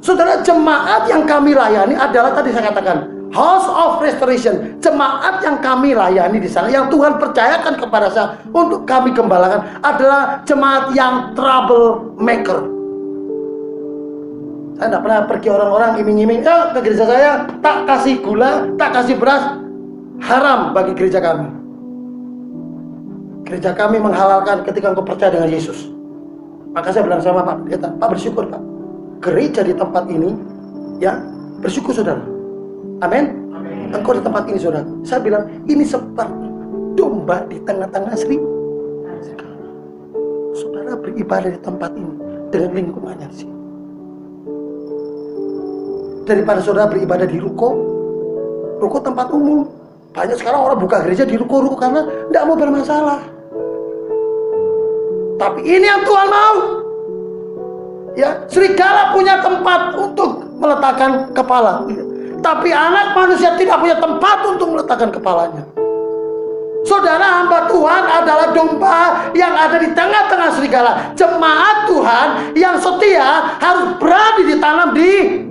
Saudara 0.00 0.40
jemaat 0.40 1.04
yang 1.12 1.28
kami 1.28 1.52
layani 1.52 1.92
adalah 1.92 2.32
tadi 2.32 2.56
saya 2.56 2.72
katakan 2.72 3.20
House 3.30 3.68
of 3.68 4.02
Restoration, 4.02 4.80
jemaat 4.82 5.38
yang 5.44 5.62
kami 5.62 5.94
layani 5.94 6.42
di 6.42 6.50
sana, 6.50 6.66
yang 6.66 6.90
Tuhan 6.90 7.20
percayakan 7.20 7.78
kepada 7.78 8.10
saya 8.10 8.34
untuk 8.50 8.88
kami 8.88 9.14
gembalakan 9.14 9.62
adalah 9.86 10.42
jemaat 10.48 10.90
yang 10.98 11.30
trouble 11.38 12.16
maker. 12.18 12.66
Saya 14.80 14.96
tidak 14.96 15.02
pernah 15.04 15.20
pergi 15.28 15.48
orang-orang 15.52 15.90
iming-iming, 16.00 16.40
ya 16.42 16.72
ke 16.72 16.80
gereja 16.80 17.04
saya 17.06 17.30
tak 17.60 17.84
kasih 17.84 18.18
gula, 18.24 18.66
tak 18.80 18.96
kasih 18.98 19.14
beras, 19.14 19.60
haram 20.24 20.72
bagi 20.72 20.96
gereja 20.96 21.20
kami. 21.20 21.46
Gereja 23.46 23.76
kami 23.76 24.00
menghalalkan 24.00 24.64
ketika 24.64 24.96
engkau 24.96 25.04
percaya 25.04 25.36
dengan 25.36 25.52
Yesus. 25.52 25.92
Maka 26.72 26.90
saya 26.90 27.06
bilang 27.06 27.20
sama 27.22 27.44
Pak 27.44 27.68
Pak 27.78 28.08
bersyukur 28.10 28.48
Pak. 28.48 28.79
Gereja 29.20 29.60
di 29.60 29.76
tempat 29.76 30.08
ini, 30.08 30.32
ya 30.96 31.20
bersyukur 31.60 31.92
saudara. 31.92 32.24
Amin. 33.04 33.52
Engkau 33.92 34.16
di 34.16 34.22
tempat 34.24 34.48
ini 34.48 34.58
saudara. 34.58 34.88
Saya 35.04 35.20
bilang 35.20 35.44
ini 35.68 35.84
seperti 35.84 36.48
domba 36.96 37.44
di 37.46 37.60
tengah-tengah 37.62 38.16
sri. 38.16 38.40
Saudara 40.56 40.96
beribadah 40.96 41.52
di 41.52 41.60
tempat 41.60 41.92
ini 41.94 42.14
dengan 42.50 42.70
lingkungannya 42.74 43.28
di 43.30 43.36
sini 43.44 43.60
daripada 46.30 46.62
saudara 46.62 46.86
beribadah 46.86 47.26
di 47.26 47.42
ruko 47.42 47.74
ruko 48.78 48.98
tempat 49.02 49.34
umum 49.34 49.66
banyak 50.14 50.38
sekarang 50.38 50.62
orang 50.62 50.78
buka 50.78 51.02
gereja 51.02 51.26
di 51.26 51.34
ruko-ruko 51.34 51.74
karena 51.78 52.06
tidak 52.30 52.42
mau 52.46 52.56
bermasalah 52.58 53.20
tapi 55.42 55.60
ini 55.66 55.86
yang 55.86 56.02
Tuhan 56.06 56.28
mau 56.30 56.56
ya 58.18 58.46
serigala 58.50 59.14
punya 59.14 59.38
tempat 59.42 59.94
untuk 59.98 60.46
meletakkan 60.58 61.30
kepala. 61.34 61.84
Tapi 62.40 62.72
anak 62.72 63.12
manusia 63.12 63.52
tidak 63.60 63.76
punya 63.84 63.96
tempat 64.00 64.38
untuk 64.48 64.72
meletakkan 64.72 65.12
kepalanya. 65.12 65.62
Saudara 66.88 67.44
hamba 67.44 67.68
Tuhan 67.68 68.02
adalah 68.08 68.48
domba 68.56 69.28
yang 69.36 69.52
ada 69.52 69.76
di 69.76 69.92
tengah-tengah 69.92 70.48
serigala. 70.56 71.12
Jemaat 71.12 71.76
Tuhan 71.84 72.28
yang 72.56 72.80
setia 72.80 73.60
harus 73.60 74.00
berada 74.00 74.40
ditanam 74.40 74.88
di 74.96 75.44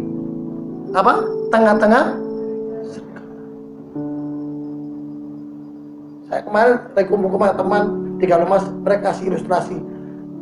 apa? 0.90 1.14
Tengah-tengah 1.54 2.04
saya 6.30 6.42
kemarin 6.46 6.78
lagi 6.94 7.08
kumpul 7.10 7.42
teman 7.42 7.84
di 8.22 8.26
Mas 8.46 8.66
mereka 8.86 9.14
kasih 9.14 9.34
ilustrasi. 9.34 9.78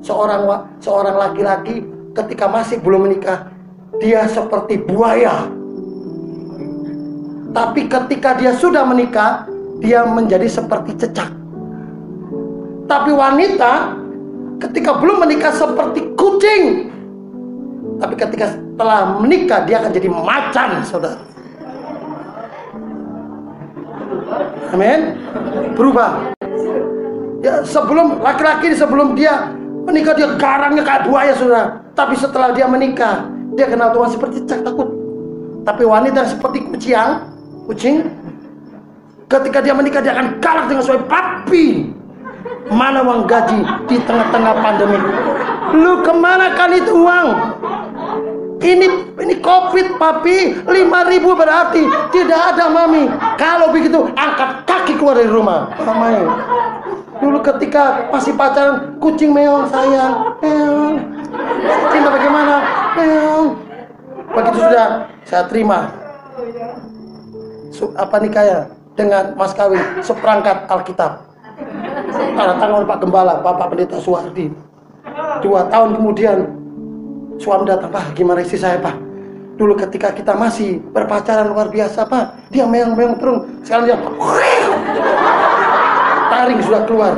Seorang 0.04 0.48
seorang 0.80 1.16
laki-laki 1.16 1.97
ketika 2.24 2.50
masih 2.50 2.82
belum 2.82 3.10
menikah 3.10 3.54
dia 4.02 4.26
seperti 4.26 4.82
buaya 4.82 5.46
tapi 7.54 7.86
ketika 7.86 8.38
dia 8.38 8.54
sudah 8.58 8.86
menikah 8.86 9.46
dia 9.78 10.06
menjadi 10.06 10.50
seperti 10.50 10.98
cecak 10.98 11.30
tapi 12.90 13.12
wanita 13.14 13.94
ketika 14.58 14.98
belum 14.98 15.22
menikah 15.22 15.54
seperti 15.54 16.18
kucing 16.18 16.94
tapi 17.98 18.14
ketika 18.14 18.54
setelah 18.54 19.18
menikah 19.18 19.66
dia 19.66 19.82
akan 19.82 19.90
jadi 19.90 20.10
macan, 20.10 20.70
saudara. 20.86 21.18
Amin. 24.70 25.18
Berubah. 25.74 26.30
Ya 27.42 27.66
sebelum 27.66 28.22
laki-laki 28.22 28.78
sebelum 28.78 29.18
dia 29.18 29.50
menikah 29.88 30.14
dia 30.14 30.28
garangnya 30.36 30.84
kayak 30.84 31.08
buaya 31.08 31.32
saudara. 31.34 31.80
Tapi 31.96 32.14
setelah 32.20 32.52
dia 32.52 32.68
menikah 32.68 33.32
dia 33.56 33.72
kenal 33.72 33.96
Tuhan 33.96 34.10
seperti 34.12 34.44
cak 34.44 34.68
takut. 34.68 34.92
Tapi 35.64 35.84
wanita 35.88 36.28
seperti 36.28 36.68
kucing, 36.68 37.12
kucing, 37.68 37.96
ketika 39.32 39.60
dia 39.64 39.74
menikah 39.76 40.04
dia 40.04 40.16
akan 40.16 40.40
kalah 40.44 40.68
dengan 40.68 40.84
suami 40.84 41.04
papi. 41.08 41.68
Mana 42.68 43.00
uang 43.00 43.28
gaji 43.28 43.64
di 43.88 43.96
tengah-tengah 44.04 44.56
pandemi? 44.60 45.00
Lu 45.72 46.04
ke 46.04 46.12
mana 46.16 46.52
kan 46.56 46.72
itu 46.76 46.92
uang? 46.96 47.57
Ini 48.58 48.88
ini 49.22 49.36
covid 49.38 50.02
papi 50.02 50.66
5000 50.66 50.74
berarti 51.22 51.84
tidak 52.10 52.42
ada 52.54 52.66
mami. 52.74 53.06
Kalau 53.38 53.70
begitu 53.70 54.10
angkat 54.18 54.66
kaki 54.66 54.94
keluar 54.98 55.14
dari 55.14 55.30
rumah. 55.30 55.70
Mamai. 55.78 56.26
Dulu 57.22 57.38
ketika 57.42 58.10
masih 58.10 58.34
pacaran 58.34 58.98
kucing 58.98 59.34
meong 59.34 59.70
sayang. 59.70 60.38
Meong. 60.42 60.96
Cinta 61.94 62.10
bagaimana? 62.10 62.56
Meong. 62.98 63.46
Begitu 64.34 64.58
sudah 64.58 64.88
saya 65.22 65.44
terima. 65.46 65.94
Apa 67.94 68.16
nikahnya? 68.18 68.74
Dengan 68.98 69.38
mas 69.38 69.54
kawin 69.54 69.82
seperangkat 70.02 70.66
Alkitab. 70.66 71.22
Tanda 72.34 72.58
tangan 72.58 72.86
Pak 72.86 72.98
Gembala, 73.06 73.38
Bapak 73.46 73.70
Pendeta 73.70 74.02
Suwardi. 74.02 74.50
Dua 75.46 75.70
tahun 75.70 76.02
kemudian 76.02 76.67
Suami 77.38 77.70
datang, 77.70 77.94
Pak, 77.94 78.18
gimana 78.18 78.42
istri 78.42 78.58
saya, 78.58 78.82
Pak? 78.82 78.98
Dulu 79.62 79.78
ketika 79.78 80.10
kita 80.14 80.34
masih 80.34 80.82
berpacaran 80.90 81.54
luar 81.54 81.70
biasa, 81.70 82.10
Pak. 82.10 82.50
Dia 82.50 82.66
meong-meong 82.66 83.22
terus. 83.22 83.46
Sekarang 83.62 83.86
dia 83.90 83.98
taring 86.34 86.60
sudah 86.66 86.82
keluar. 86.90 87.14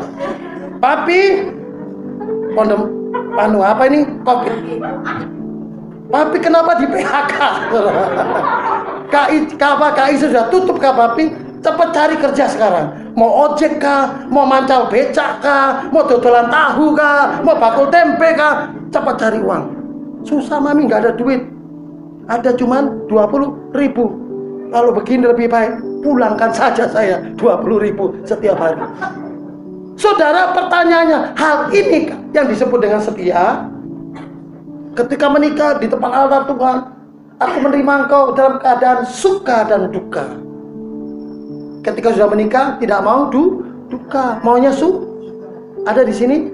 Papi, 0.79 1.51
pondem, 2.55 2.81
anu 3.35 3.59
apa 3.63 3.83
ini? 3.91 4.07
Covid 4.23 4.55
Papi 6.09 6.37
kenapa 6.41 6.73
di 6.81 6.89
PHK 6.89 7.37
KI 9.13 9.37
apa 9.61 9.87
KI 9.93 10.15
sudah 10.17 10.49
tutup 10.49 10.81
kak 10.81 10.95
Papi. 10.95 11.31
Cepat 11.59 11.91
cari 11.91 12.15
kerja 12.15 12.47
sekarang. 12.47 13.11
Mau 13.19 13.51
ojek 13.51 13.83
kah? 13.83 14.23
Mau 14.31 14.47
mancal 14.47 14.87
becak 14.87 15.43
kah? 15.43 15.91
Mau 15.91 16.07
dodolan 16.07 16.47
tahu 16.47 16.95
kah? 16.95 17.43
Mau 17.43 17.59
bakul 17.59 17.91
tempe 17.91 18.31
kah? 18.31 18.71
Cepat 18.89 19.15
cari 19.19 19.43
uang 19.43 19.78
susah 20.23 20.59
mami 20.59 20.87
nggak 20.87 21.05
ada 21.07 21.11
duit 21.15 21.43
ada 22.29 22.53
cuman 22.55 23.07
20 23.07 23.75
ribu 23.77 24.05
kalau 24.69 24.91
begini 24.93 25.29
lebih 25.29 25.49
baik 25.49 25.81
pulangkan 26.05 26.51
saja 26.53 26.87
saya 26.87 27.21
20 27.35 27.85
ribu 27.85 28.15
setiap 28.23 28.59
hari 28.59 28.79
Saudara 29.99 30.55
pertanyaannya, 30.55 31.35
hal 31.35 31.75
ini 31.75 32.07
yang 32.31 32.47
disebut 32.47 32.79
dengan 32.79 33.03
setia, 33.03 33.67
ketika 34.95 35.27
menikah 35.27 35.75
di 35.75 35.91
depan 35.91 36.07
altar 36.07 36.47
Tuhan, 36.47 36.77
aku 37.35 37.57
menerima 37.67 38.07
engkau 38.07 38.31
dalam 38.31 38.63
keadaan 38.63 39.03
suka 39.03 39.67
dan 39.67 39.91
duka. 39.91 40.39
Ketika 41.83 42.15
sudah 42.15 42.31
menikah, 42.31 42.79
tidak 42.79 43.03
mau 43.03 43.27
du, 43.27 43.67
duka, 43.91 44.39
maunya 44.39 44.71
su. 44.71 45.03
Ada 45.83 46.07
di 46.07 46.15
sini? 46.15 46.47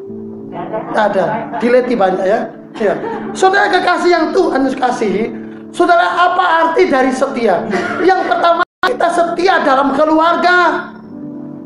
Ada. 0.98 1.57
Dileti 1.62 1.93
banyak 1.93 2.25
ya. 2.25 2.50
Ya. 2.79 2.96
Saudara 3.32 3.72
kekasih 3.72 4.10
yang 4.12 4.25
Tuhan 4.32 4.67
kasih, 4.75 5.32
saudara 5.72 6.05
apa 6.05 6.46
arti 6.67 6.88
dari 6.88 7.12
setia? 7.12 7.63
Yang 8.03 8.22
pertama 8.27 8.62
kita 8.86 9.08
setia 9.12 9.63
dalam 9.63 9.96
keluarga. 9.96 10.91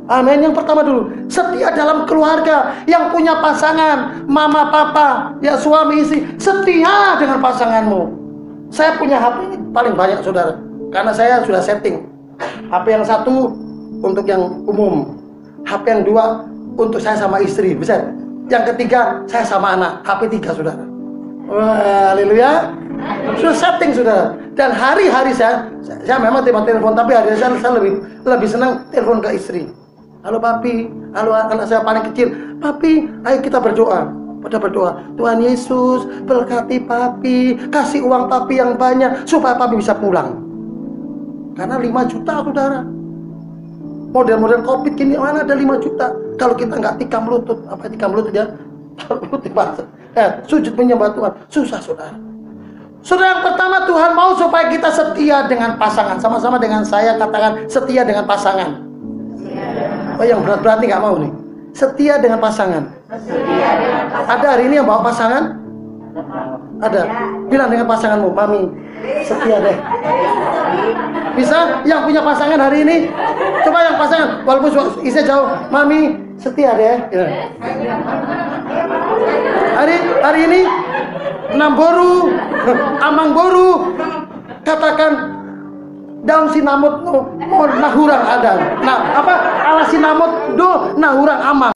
Amin. 0.10 0.42
Yang 0.42 0.58
pertama 0.58 0.82
dulu, 0.82 1.14
setia 1.30 1.70
dalam 1.70 2.10
keluarga 2.10 2.74
yang 2.90 3.14
punya 3.14 3.38
pasangan, 3.46 4.26
mama, 4.26 4.74
papa, 4.74 5.38
ya 5.38 5.54
suami 5.54 6.02
istri, 6.02 6.26
setia 6.42 7.22
dengan 7.22 7.38
pasanganmu. 7.38 8.02
Saya 8.74 8.98
punya 8.98 9.22
HP 9.22 9.54
ini 9.54 9.58
paling 9.70 9.94
banyak 9.94 10.26
saudara, 10.26 10.58
karena 10.90 11.14
saya 11.14 11.46
sudah 11.46 11.62
setting. 11.62 12.10
HP 12.74 12.86
yang 12.90 13.06
satu 13.06 13.54
untuk 14.02 14.26
yang 14.26 14.66
umum, 14.66 15.14
HP 15.70 15.86
yang 15.86 16.02
dua 16.02 16.46
untuk 16.74 16.98
saya 16.98 17.18
sama 17.18 17.38
istri, 17.46 17.78
bisa. 17.78 18.10
Yang 18.50 18.74
ketiga 18.74 19.22
saya 19.30 19.46
sama 19.46 19.78
anak, 19.78 20.02
HP 20.02 20.42
tiga 20.42 20.58
saudara. 20.58 20.90
Wah, 21.50 22.14
haleluya. 22.14 22.78
Sudah 23.42 23.56
setting 23.58 23.92
saudara. 23.98 24.38
Dan 24.54 24.70
hari-hari 24.70 25.34
saya, 25.34 25.66
saya 25.82 26.22
memang 26.22 26.46
tiba 26.46 26.62
telepon, 26.62 26.94
tapi 26.94 27.18
hari-hari 27.18 27.42
saya, 27.42 27.58
saya 27.58 27.74
lebih 27.82 28.06
lebih 28.22 28.48
senang 28.48 28.86
telepon 28.94 29.18
ke 29.18 29.34
istri. 29.34 29.66
Halo 30.22 30.38
papi, 30.38 30.94
halo 31.18 31.34
anak 31.34 31.66
saya 31.66 31.82
paling 31.82 32.06
kecil. 32.14 32.30
Papi, 32.62 33.10
ayo 33.26 33.38
kita 33.42 33.58
berdoa. 33.58 34.14
Pada 34.40 34.56
berdoa, 34.56 35.04
Tuhan 35.20 35.44
Yesus 35.44 36.08
berkati 36.24 36.86
papi, 36.86 37.60
kasih 37.74 38.08
uang 38.08 38.32
papi 38.32 38.62
yang 38.62 38.78
banyak 38.80 39.28
supaya 39.28 39.58
papi 39.58 39.82
bisa 39.82 39.92
pulang. 39.98 40.40
Karena 41.58 41.76
5 41.76 42.12
juta 42.14 42.34
saudara. 42.46 42.80
Model-model 44.10 44.64
covid 44.64 44.94
kini 44.96 45.20
mana 45.20 45.44
ada 45.44 45.56
5 45.58 45.84
juta. 45.84 46.14
Kalau 46.40 46.56
kita 46.56 46.78
nggak 46.78 47.04
tikam 47.04 47.28
lutut, 47.28 47.60
apa 47.68 47.90
tikam 47.92 48.16
lutut 48.16 48.32
ya? 48.32 48.48
lutut 49.28 49.44
eh, 50.16 50.30
sujud 50.46 50.74
menyembah 50.74 51.14
Tuhan, 51.14 51.32
susah 51.50 51.80
saudara. 51.82 52.16
Saudara 53.00 53.40
yang 53.40 53.44
pertama 53.48 53.88
Tuhan 53.88 54.12
mau 54.12 54.36
supaya 54.36 54.68
kita 54.68 54.92
setia 54.92 55.48
dengan 55.48 55.80
pasangan. 55.80 56.20
Sama-sama 56.20 56.60
dengan 56.60 56.84
saya 56.84 57.16
katakan 57.16 57.66
setia 57.72 58.04
dengan 58.04 58.28
pasangan. 58.28 58.84
Oh 60.20 60.26
yang 60.28 60.44
berat-berat 60.44 60.84
nih 60.84 60.88
nggak 60.92 61.04
mau 61.04 61.16
nih. 61.16 61.32
Setia 61.72 62.20
dengan 62.20 62.44
pasangan. 62.44 62.92
Ada 64.28 64.46
hari 64.58 64.68
ini 64.68 64.84
yang 64.84 64.88
bawa 64.90 65.08
pasangan? 65.08 65.56
Ada. 66.84 67.02
Bilang 67.48 67.70
dengan 67.72 67.88
pasanganmu, 67.88 68.30
mami 68.36 68.62
setia 69.24 69.58
deh. 69.64 69.78
Bisa? 71.36 71.84
Yang 71.86 72.00
punya 72.10 72.22
pasangan 72.24 72.60
hari 72.60 72.86
ini? 72.86 72.98
Coba 73.66 73.86
yang 73.86 73.98
pasangan, 74.00 74.30
walaupun 74.48 74.70
isinya 75.04 75.26
jauh, 75.26 75.48
mami 75.70 76.18
setia 76.40 76.74
deh. 76.74 76.98
Ya. 77.12 77.26
Hari 79.76 79.96
hari 80.24 80.40
ini 80.48 80.62
enam 81.54 81.72
boru, 81.76 82.32
amang 83.08 83.30
boru, 83.36 83.70
katakan 84.64 85.40
daun 86.24 86.48
sinamut 86.52 87.04
oh 87.08 87.24
nahurang 87.80 88.24
ada. 88.24 88.80
Nah 88.84 88.98
apa? 89.20 89.34
Ala 89.68 89.84
sinamut 89.88 90.32
do 90.56 90.96
nahurang 91.00 91.40
amang. 91.44 91.76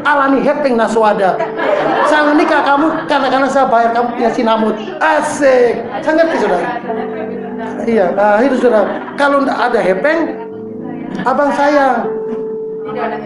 Alani 0.00 0.40
hepeng 0.40 0.80
naswada 0.80 1.36
sang 2.10 2.34
nikah 2.34 2.64
kamu 2.66 3.06
karena 3.06 3.28
karena 3.30 3.48
saya 3.52 3.70
bayar 3.70 3.94
kamu 3.94 4.08
punya 4.18 4.30
sinamut 4.34 4.74
asik. 4.98 5.78
Saya 6.02 6.12
ngerti 6.18 6.36
saudara 6.42 6.66
iya 7.86 8.12
nah 8.12 8.40
itu 8.42 8.56
saudara 8.60 9.14
kalau 9.16 9.44
tidak 9.44 9.58
ada 9.70 9.80
hepeng 9.80 10.20
abang 11.24 11.50
sayang 11.54 11.96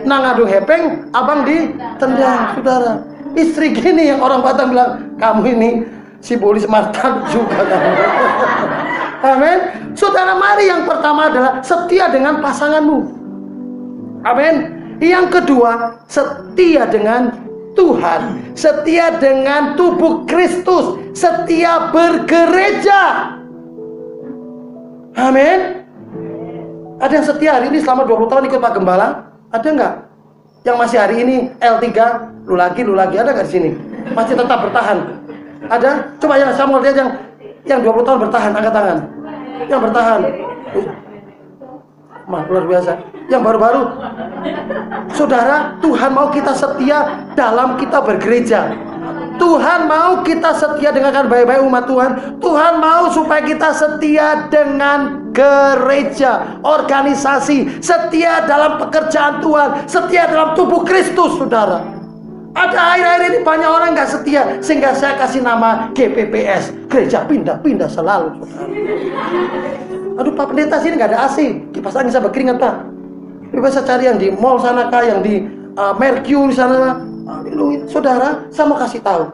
nah 0.04 0.18
ngadu 0.20 0.44
hepeng 0.44 1.08
abang 1.16 1.46
ditendang 1.46 2.58
saudara 2.58 2.92
istri 3.34 3.74
gini 3.74 4.12
yang 4.12 4.20
orang 4.22 4.44
Batam 4.44 4.70
bilang 4.70 4.90
kamu 5.16 5.40
ini 5.56 5.70
si 6.20 6.38
polis 6.38 6.68
martab 6.68 7.24
juga 7.32 7.64
Amin. 9.24 9.58
Saudara 9.96 10.36
mari 10.36 10.68
yang 10.68 10.84
pertama 10.84 11.32
adalah 11.32 11.64
setia 11.64 12.12
dengan 12.12 12.44
pasanganmu. 12.44 12.98
Amin. 14.20 14.56
Yang 15.00 15.40
kedua, 15.40 15.96
setia 16.06 16.84
dengan 16.86 17.32
Tuhan, 17.72 18.52
setia 18.52 19.16
dengan 19.16 19.74
tubuh 19.80 20.28
Kristus, 20.28 21.00
setia 21.16 21.88
bergereja. 21.90 23.32
Amin. 25.14 25.86
Ada 26.98 27.12
yang 27.20 27.26
setia 27.26 27.50
hari 27.58 27.66
ini 27.70 27.78
selama 27.82 28.06
20 28.06 28.30
tahun 28.30 28.44
ikut 28.50 28.60
Pak 28.60 28.72
Gembala? 28.78 29.08
Ada 29.54 29.68
enggak? 29.70 29.94
Yang 30.64 30.76
masih 30.80 30.98
hari 30.98 31.16
ini 31.22 31.36
L3, 31.60 31.88
lu 32.48 32.54
lagi, 32.58 32.80
lu 32.82 32.94
lagi, 32.98 33.14
ada 33.18 33.30
enggak 33.30 33.46
di 33.46 33.52
sini? 33.52 33.70
Masih 34.14 34.34
tetap 34.34 34.58
bertahan? 34.64 34.98
Ada? 35.70 35.90
Coba 36.18 36.34
yang 36.38 36.50
saya 36.54 36.66
mau 36.66 36.82
lihat 36.82 36.96
yang 36.98 37.10
yang 37.64 37.80
20 37.80 38.04
tahun 38.04 38.18
bertahan, 38.28 38.50
angkat 38.52 38.72
tangan. 38.74 38.98
Yang 39.70 39.80
bertahan. 39.88 40.20
Luar 42.28 42.64
biasa. 42.64 42.92
Yang 43.28 43.42
baru-baru. 43.44 43.82
Saudara, 45.12 45.76
Tuhan 45.80 46.10
mau 46.12 46.28
kita 46.32 46.52
setia 46.56 47.28
dalam 47.36 47.76
kita 47.76 48.00
bergereja. 48.00 48.72
Tuhan 49.34 49.90
mau 49.90 50.22
kita 50.22 50.54
setia 50.54 50.94
dengan 50.94 51.26
baik-baik 51.26 51.62
umat 51.66 51.84
Tuhan. 51.90 52.10
Tuhan 52.38 52.72
mau 52.80 53.10
supaya 53.10 53.42
kita 53.42 53.74
setia 53.74 54.46
dengan 54.48 55.30
gereja, 55.34 56.62
organisasi, 56.62 57.82
setia 57.82 58.46
dalam 58.46 58.78
pekerjaan 58.78 59.42
Tuhan, 59.42 59.90
setia 59.90 60.30
dalam 60.30 60.54
tubuh 60.54 60.86
Kristus, 60.86 61.34
saudara. 61.34 61.82
Ada 62.54 62.94
akhir-akhir 62.94 63.22
ini 63.34 63.38
banyak 63.42 63.66
orang 63.66 63.98
nggak 63.98 64.10
setia 64.14 64.62
sehingga 64.62 64.94
saya 64.94 65.18
kasih 65.18 65.42
nama 65.42 65.90
GPPS, 65.90 66.70
gereja 66.86 67.26
pindah-pindah 67.26 67.90
selalu. 67.90 68.46
Aduh 70.14 70.30
Pak 70.30 70.54
Pendeta 70.54 70.78
sini 70.78 70.94
nggak 70.94 71.10
ada 71.10 71.26
AC, 71.26 71.38
kipas 71.74 71.98
angin 71.98 72.14
saya 72.14 72.22
berkeringat 72.22 72.62
Pak. 72.62 72.74
Bisa 73.54 73.82
cari 73.82 74.06
yang 74.06 74.18
di 74.18 74.30
mall 74.34 74.58
sana 74.58 74.90
kah, 74.90 75.02
yang 75.02 75.22
di 75.22 75.42
uh, 75.74 75.94
Mercury 75.94 76.54
sana. 76.54 77.02
Haleluya. 77.24 77.86
Saudara, 77.90 78.46
saya 78.50 78.66
mau 78.70 78.78
kasih 78.78 79.00
tahu. 79.02 79.30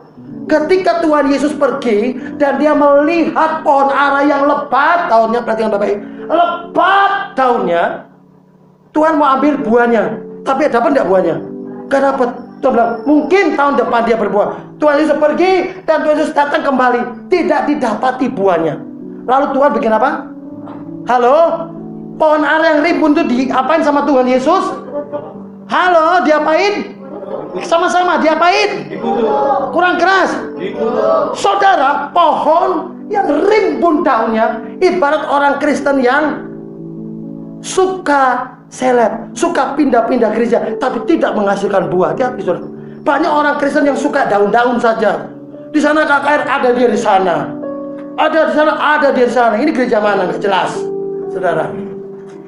Ketika 0.49 1.03
Tuhan 1.05 1.31
Yesus 1.31 1.53
pergi 1.55 2.16
dan 2.40 2.59
dia 2.59 2.73
melihat 2.73 3.62
pohon 3.62 3.90
ara 3.93 4.25
yang 4.25 4.47
lebat 4.47 5.11
daunnya, 5.11 5.40
perhatikan 5.45 5.71
Bapak 5.75 6.01
lebat 6.27 7.12
daunnya, 7.35 7.83
Tuhan 8.90 9.19
mau 9.19 9.38
ambil 9.38 9.59
buahnya, 9.62 10.05
tapi 10.43 10.66
dapat 10.71 10.90
tidak 10.97 11.07
buahnya? 11.07 11.37
Gak 11.90 12.03
dapat. 12.03 12.29
Tuhan 12.61 12.73
bilang, 12.77 12.93
mungkin 13.09 13.45
tahun 13.57 13.75
depan 13.81 14.01
dia 14.05 14.16
berbuah. 14.21 14.49
Tuhan 14.77 14.95
Yesus 15.01 15.16
pergi 15.16 15.53
dan 15.88 16.05
Tuhan 16.05 16.16
Yesus 16.21 16.33
datang 16.37 16.61
kembali. 16.61 17.33
Tidak 17.33 17.61
didapati 17.73 18.29
buahnya. 18.29 18.77
Lalu 19.25 19.47
Tuhan 19.57 19.71
bikin 19.81 19.93
apa? 19.97 20.29
Halo? 21.09 21.69
Pohon 22.21 22.45
ara 22.45 22.77
yang 22.77 22.81
rimbun 22.85 23.17
itu 23.17 23.25
diapain 23.49 23.81
sama 23.81 24.05
Tuhan 24.05 24.29
Yesus? 24.29 24.65
Halo, 25.71 26.21
diapain? 26.27 26.99
Sama-sama 27.65 28.21
diapain? 28.21 28.93
Kurang 29.73 29.97
keras. 29.97 30.37
Saudara, 31.33 32.13
pohon 32.13 32.93
yang 33.09 33.27
rimbun 33.49 34.05
daunnya 34.05 34.61
ibarat 34.85 35.25
orang 35.33 35.57
Kristen 35.57 36.05
yang 36.05 36.45
suka 37.65 38.53
seleb, 38.69 39.33
suka 39.33 39.75
pindah-pindah 39.75 40.31
gereja, 40.37 40.77
tapi 40.77 41.01
tidak 41.09 41.33
menghasilkan 41.33 41.89
buah. 41.89 42.13
Hati-hati. 42.13 42.45
Banyak 43.01 43.33
orang 43.33 43.57
Kristen 43.57 43.89
yang 43.89 43.97
suka 43.97 44.29
daun-daun 44.29 44.77
saja. 44.77 45.25
Di 45.71 45.81
sana 45.81 46.05
KKR 46.05 46.43
ada 46.45 46.69
dia 46.77 46.89
di 46.91 47.01
sana. 47.01 47.60
Ada 48.21 48.53
di 48.53 48.53
sana, 48.53 48.73
ada 48.77 49.09
di 49.17 49.25
sana. 49.25 49.55
Ini 49.57 49.71
gereja 49.73 49.97
mana? 49.97 50.29
Jelas, 50.37 50.77
saudara. 51.33 51.73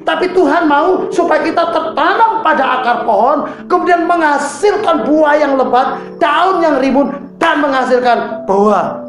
Tapi 0.03 0.29
Tuhan 0.35 0.69
mau 0.69 1.09
supaya 1.09 1.41
kita 1.41 1.73
tertanam 1.73 2.45
pada 2.45 2.63
akar 2.79 2.97
pohon, 3.07 3.47
kemudian 3.65 4.05
menghasilkan 4.05 5.07
buah 5.07 5.33
yang 5.39 5.57
lebat, 5.57 5.97
daun 6.21 6.61
yang 6.61 6.77
rimbun, 6.77 7.09
dan 7.41 7.63
menghasilkan 7.63 8.45
buah. 8.45 8.99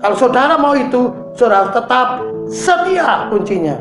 Kalau 0.00 0.16
saudara 0.16 0.56
mau 0.56 0.72
itu, 0.72 1.12
saudara 1.36 1.68
tetap 1.70 2.24
setia 2.48 3.28
kuncinya. 3.28 3.76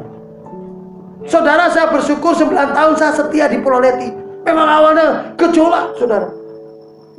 Saudara 1.25 1.71
saya 1.71 1.89
bersyukur 1.89 2.35
9 2.35 2.75
tahun 2.75 2.93
saya 2.99 3.13
setia 3.15 3.47
di 3.47 3.63
Pulau 3.63 3.79
Leti. 3.79 4.11
Memang 4.43 4.67
awalnya 4.67 5.35
gejolak 5.39 5.95
saudara. 5.95 6.27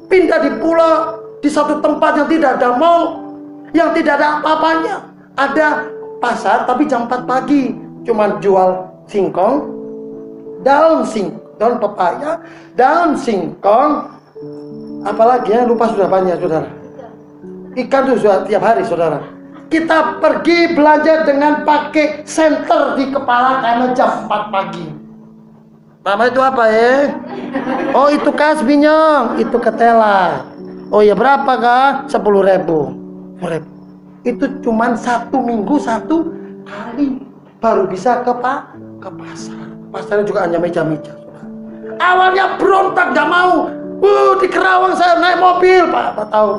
Pindah 0.09 0.39
di 0.43 0.51
pulau 0.59 1.21
di 1.39 1.49
satu 1.49 1.79
tempat 1.79 2.19
yang 2.19 2.29
tidak 2.29 2.59
ada 2.59 2.75
mall, 2.75 3.20
yang 3.77 3.91
tidak 3.95 4.19
ada 4.21 4.41
apa-apanya. 4.41 4.95
Ada 5.39 5.67
pasar 6.21 6.69
tapi 6.69 6.85
jam 6.87 7.07
4 7.09 7.25
pagi. 7.25 7.75
Cuman 8.05 8.41
jual 8.41 8.89
singkong, 9.05 9.69
daun 10.65 11.05
sing, 11.05 11.37
daun 11.61 11.77
pepaya, 11.77 12.41
daun 12.73 13.13
singkong, 13.13 14.09
apalagi 15.05 15.53
ya 15.53 15.69
lupa 15.69 15.93
sudah 15.93 16.09
banyak 16.09 16.41
saudara. 16.41 16.69
Ikan 17.77 18.03
itu 18.09 18.25
sudah 18.25 18.43
tiap 18.49 18.63
hari 18.65 18.83
saudara. 18.89 19.21
Kita 19.71 20.19
pergi 20.19 20.75
belanja 20.75 21.23
dengan 21.23 21.63
pakai 21.63 22.27
senter 22.27 22.99
di 22.99 23.15
kepala 23.15 23.63
karena 23.63 23.87
jam 23.95 24.27
4 24.27 24.51
pagi. 24.51 24.87
Nama 26.01 26.23
itu 26.27 26.41
apa 26.41 26.65
ya? 26.73 26.95
Oh 27.93 28.09
itu 28.09 28.33
kasbinya, 28.33 29.31
itu 29.37 29.57
ketela. 29.61 30.49
Oh 30.91 31.05
ya 31.05 31.15
berapa 31.15 31.53
kah? 31.61 32.09
Sepuluh 32.09 32.43
ribu. 32.43 33.00
Ribu. 33.48 33.70
Itu 34.26 34.44
cuman 34.61 34.98
satu 34.98 35.40
minggu 35.40 35.81
satu 35.81 36.29
kali 36.68 37.24
baru 37.61 37.88
bisa 37.88 38.20
ke 38.20 38.33
pak 38.37 38.76
ke 39.00 39.09
pasar. 39.16 39.64
Pasarnya 39.90 40.24
juga 40.29 40.44
hanya 40.44 40.61
meja-meja. 40.61 41.16
Awalnya 42.00 42.61
berontak 42.61 43.16
gak 43.16 43.29
mau. 43.29 43.72
Uh, 44.00 44.33
di 44.40 44.48
Kerawang 44.48 44.96
saya 44.96 45.20
naik 45.20 45.37
mobil 45.37 45.85
pak, 45.92 46.16
apa 46.16 46.24
tahu 46.33 46.50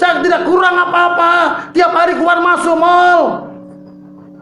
saya 0.00 0.24
tidak 0.24 0.48
kurang 0.48 0.80
apa-apa. 0.80 1.32
Tiap 1.76 1.92
hari 1.92 2.16
keluar 2.16 2.40
masuk 2.40 2.72
mall. 2.80 3.52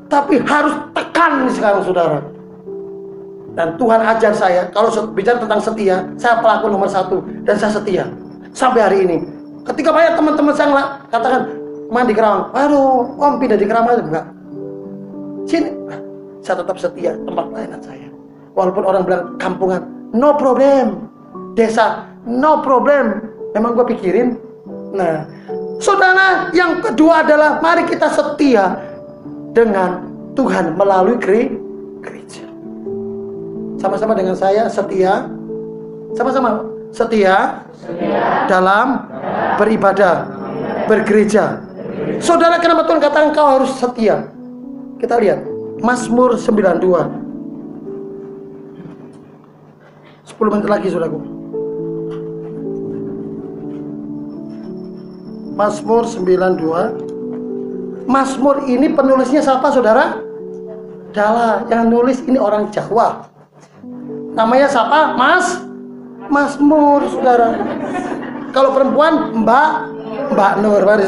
Tapi 0.06 0.38
harus 0.46 0.70
tekan 0.94 1.50
sekarang 1.50 1.82
saudara. 1.82 2.22
Dan 3.58 3.74
Tuhan 3.74 3.98
ajar 4.06 4.30
saya, 4.38 4.70
kalau 4.70 4.86
bicara 5.18 5.42
tentang 5.42 5.58
setia, 5.58 6.06
saya 6.14 6.38
pelaku 6.38 6.70
nomor 6.70 6.86
satu. 6.86 7.26
Dan 7.42 7.58
saya 7.58 7.74
setia. 7.74 8.06
Sampai 8.54 8.86
hari 8.86 8.98
ini. 9.02 9.16
Ketika 9.66 9.90
banyak 9.90 10.14
teman-teman 10.14 10.54
saya 10.54 11.02
katakan, 11.10 11.50
mandi 11.88 12.12
kerawang. 12.12 12.52
Aduh, 12.54 13.16
om 13.18 13.36
pindah 13.40 13.58
di 13.58 13.66
kerawang. 13.66 14.08
Enggak. 14.08 14.26
Sini. 15.48 15.70
Saya 16.38 16.64
tetap 16.64 16.80
setia 16.80 17.12
tempat 17.28 17.44
pelayanan 17.50 17.82
saya. 17.82 18.08
Walaupun 18.56 18.84
orang 18.86 19.02
bilang 19.04 19.22
kampungan, 19.36 19.84
no 20.16 20.32
problem. 20.38 21.10
Desa, 21.52 22.08
no 22.24 22.62
problem. 22.62 23.20
Memang 23.52 23.74
gue 23.74 23.86
pikirin. 23.92 24.38
Nah, 24.94 25.28
Saudara, 25.78 26.50
yang 26.50 26.82
kedua 26.82 27.22
adalah 27.22 27.62
mari 27.62 27.86
kita 27.86 28.10
setia 28.10 28.82
dengan 29.54 30.10
Tuhan 30.34 30.74
melalui 30.74 31.18
gereja. 31.22 32.46
Sama-sama 33.78 34.18
dengan 34.18 34.34
saya 34.34 34.66
setia. 34.66 35.30
Sama-sama 36.18 36.66
setia, 36.90 37.62
setia 37.78 38.48
dalam 38.50 39.06
beribadah, 39.54 40.26
bergereja. 40.90 41.67
Saudara, 42.18 42.58
kenapa 42.58 42.82
Tuhan 42.86 43.00
katakan 43.00 43.34
kau 43.34 43.48
harus 43.58 43.70
setia? 43.78 44.28
Kita 44.98 45.18
lihat 45.18 45.38
Mazmur 45.80 46.36
92. 46.36 47.10
10 50.26 50.54
menit 50.54 50.68
lagi 50.68 50.90
saudaraku. 50.90 51.38
Mazmur 55.58 56.06
92 56.06 58.06
Mazmur 58.06 58.62
ini 58.70 58.94
penulisnya 58.94 59.42
siapa 59.42 59.74
saudara? 59.74 60.22
Dala 61.10 61.66
yang 61.66 61.90
nulis 61.90 62.22
ini 62.30 62.38
orang 62.38 62.70
Jawa 62.70 63.26
namanya 64.38 64.70
siapa? 64.70 65.18
Mas 65.18 65.66
Mazmur 66.30 67.10
saudara 67.10 67.58
kalau 68.54 68.70
perempuan 68.70 69.34
Mbak 69.42 69.70
Mbak 70.30 70.52
Nur 70.62 70.86
mari 70.86 71.02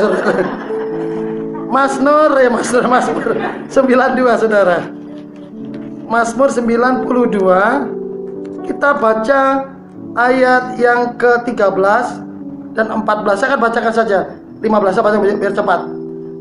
Mas 1.70 2.02
Nur 2.02 2.34
ya 2.34 2.50
Mas 2.50 2.66
Nur 2.74 2.82
Mazmur 2.90 3.38
92 3.70 4.42
saudara. 4.42 4.90
Mazmur 6.10 6.50
92 6.50 8.66
kita 8.66 8.98
baca 8.98 9.70
ayat 10.18 10.74
yang 10.82 11.14
ke-13 11.14 12.26
dan 12.74 12.90
14 12.90 13.06
saya 13.38 13.54
akan 13.54 13.60
bacakan 13.62 13.94
saja. 13.94 14.34
15 14.58 14.66
saya 14.90 15.06
baca 15.06 15.22
biar 15.22 15.54
cepat. 15.54 15.99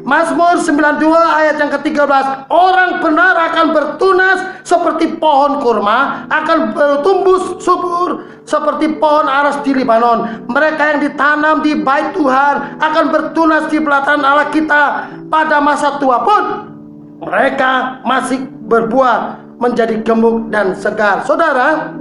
Mazmur 0.10 0.58
92 0.58 1.06
ayat 1.13 1.62
yang 1.62 1.69
ke-13 1.69 2.50
Orang 2.50 2.98
benar 2.98 3.38
akan 3.54 3.78
bertunas 3.78 4.65
seperti 4.65 5.22
pohon 5.22 5.62
kurma 5.62 6.26
Akan 6.34 6.74
bertumbuh 6.74 7.62
subur 7.62 8.26
seperti 8.41 8.98
pohon 8.98 9.30
aras 9.30 9.62
di 9.62 9.78
Libanon. 9.78 10.50
Mereka 10.50 10.82
yang 10.82 11.00
ditanam 11.06 11.62
di 11.62 11.78
bait 11.86 12.17
Tuhan 12.17 12.82
Akan 12.82 13.13
bertunas 13.13 13.69
di 13.69 13.78
pelataran 13.78 14.26
Allah 14.26 14.50
kita. 14.50 15.13
Pada 15.30 15.62
masa 15.62 16.02
tua 16.02 16.26
pun 16.26 16.74
Mereka 17.22 18.02
masih 18.02 18.50
berbuah 18.65 19.45
Menjadi 19.62 20.02
gemuk 20.02 20.50
dan 20.50 20.74
segar. 20.74 21.22
Saudara 21.30 21.93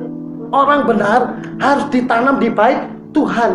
Orang 0.49 0.89
benar 0.89 1.37
harus 1.61 1.85
ditanam 1.93 2.41
di 2.41 2.49
bait 2.49 2.89
Tuhan. 3.13 3.53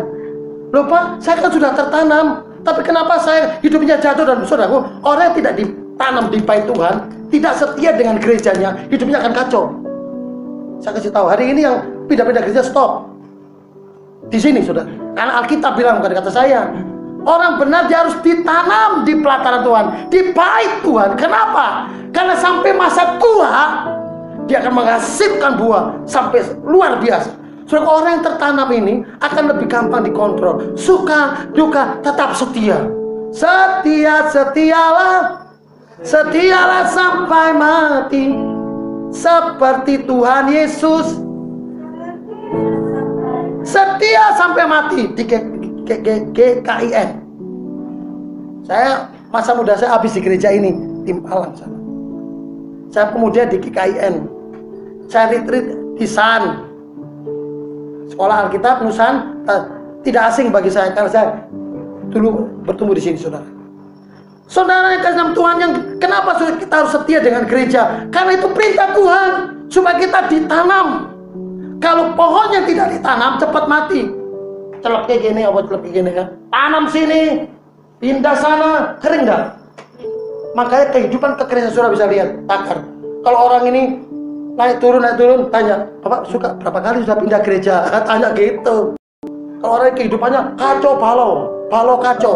Lupa, 0.70 1.18
saya 1.18 1.42
kan 1.42 1.50
sudah 1.50 1.74
tertanam. 1.74 2.53
Tapi 2.64 2.80
kenapa 2.80 3.20
saya 3.20 3.60
hidupnya 3.60 4.00
jatuh 4.00 4.24
dan 4.24 4.40
saudaraku, 4.48 4.80
orang 5.04 5.30
yang 5.30 5.36
tidak 5.36 5.52
ditanam 5.60 6.24
di 6.32 6.40
bait 6.40 6.64
Tuhan, 6.64 6.94
tidak 7.28 7.52
setia 7.60 7.92
dengan 7.92 8.16
gerejanya, 8.16 8.88
hidupnya 8.88 9.20
akan 9.20 9.32
kacau. 9.36 9.64
Saya 10.80 10.96
kasih 10.96 11.12
tahu, 11.12 11.28
hari 11.28 11.52
ini 11.52 11.68
yang 11.68 11.84
pindah-pindah 12.08 12.40
gereja 12.40 12.64
stop. 12.64 13.04
Di 14.32 14.40
sini 14.40 14.64
sudah. 14.64 14.88
Karena 15.12 15.44
Alkitab 15.44 15.76
bilang 15.76 16.00
bukan 16.00 16.16
kata 16.16 16.32
saya. 16.32 16.72
Orang 17.24 17.56
benar 17.56 17.88
dia 17.88 18.04
harus 18.04 18.16
ditanam 18.20 19.04
di 19.04 19.16
pelataran 19.16 19.64
Tuhan, 19.64 19.84
di 20.12 20.20
bait 20.36 20.72
Tuhan. 20.84 21.16
Kenapa? 21.16 21.88
Karena 22.12 22.36
sampai 22.36 22.76
masa 22.76 23.16
tua 23.16 23.52
dia 24.44 24.60
akan 24.60 24.72
menghasilkan 24.76 25.52
buah 25.56 26.04
sampai 26.04 26.44
luar 26.64 27.00
biasa. 27.00 27.43
Saudara 27.64 27.88
orang 27.88 28.12
yang 28.20 28.24
tertanam 28.28 28.68
ini 28.76 28.94
akan 29.24 29.44
lebih 29.56 29.66
gampang 29.72 30.04
dikontrol. 30.04 30.76
Suka, 30.76 31.48
duka, 31.56 31.96
tetap 32.04 32.36
setia. 32.36 32.84
Setia, 33.32 34.28
setialah. 34.28 35.48
Setialah 36.04 36.84
sampai 36.92 37.56
mati. 37.56 38.36
Seperti 39.14 40.04
Tuhan 40.04 40.52
Yesus. 40.52 41.24
Setia 43.64 44.36
sampai 44.36 44.64
mati 44.68 45.08
di 45.16 45.24
GKIN. 45.88 47.10
Saya 48.68 49.08
masa 49.32 49.56
muda 49.56 49.76
saya 49.76 49.96
habis 49.96 50.12
di 50.12 50.20
gereja 50.20 50.52
ini 50.52 50.72
di 51.08 51.16
Malang 51.16 51.56
sana. 51.56 51.78
Saya 52.92 53.08
kemudian 53.08 53.48
di 53.48 53.56
GKIN. 53.56 54.28
Saya 55.08 55.32
retreat 55.32 55.72
di 55.96 56.04
San 56.04 56.73
sekolah 58.12 58.48
Alkitab 58.48 58.84
Nusan 58.84 59.44
tidak 60.04 60.22
asing 60.32 60.52
bagi 60.52 60.68
saya 60.68 60.92
karena 60.92 61.10
saya 61.10 61.26
dulu 62.12 62.48
bertumbuh 62.68 62.94
di 62.94 63.02
sini 63.02 63.16
saudara. 63.16 63.46
Saudara 64.44 64.92
yang 64.92 65.02
kasih 65.02 65.32
Tuhan 65.32 65.56
yang 65.56 65.72
kenapa 65.96 66.36
kita 66.36 66.74
harus 66.84 66.92
setia 66.92 67.18
dengan 67.24 67.48
gereja? 67.48 68.04
Karena 68.12 68.36
itu 68.36 68.46
perintah 68.52 68.92
Tuhan 68.92 69.30
supaya 69.72 69.96
kita 69.96 70.28
ditanam. 70.28 71.08
Kalau 71.80 72.12
pohonnya 72.12 72.68
tidak 72.68 72.92
ditanam 72.92 73.40
cepat 73.40 73.64
mati. 73.66 74.04
Celok 74.84 75.08
kayak 75.08 75.32
gini, 75.32 75.48
apa 75.48 75.64
celok 75.64 75.80
kayak 75.80 75.94
gini 75.96 76.10
kan? 76.12 76.26
Tanam 76.52 76.84
sini, 76.92 77.48
pindah 78.04 78.36
sana, 78.36 78.72
kering 79.00 79.24
nggak? 79.24 79.44
Makanya 80.52 80.86
kehidupan 80.92 81.40
kekeringan 81.40 81.72
saudara 81.72 81.96
bisa 81.96 82.04
lihat 82.04 82.44
takar. 82.44 82.84
Kalau 83.24 83.38
orang 83.48 83.64
ini 83.72 84.03
naik 84.54 84.78
turun 84.78 85.02
naik 85.02 85.16
turun 85.18 85.50
tanya 85.50 85.86
bapak 86.00 86.30
suka 86.30 86.54
berapa 86.62 86.78
kali 86.78 86.98
sudah 87.02 87.16
pindah 87.18 87.40
gereja? 87.42 87.74
Tanya 88.06 88.30
gitu. 88.38 88.94
Kalau 89.34 89.80
orang 89.80 89.96
kehidupannya 89.96 90.40
kacau 90.60 90.94
balau 91.00 91.32
balau 91.72 91.96
kacau 91.98 92.34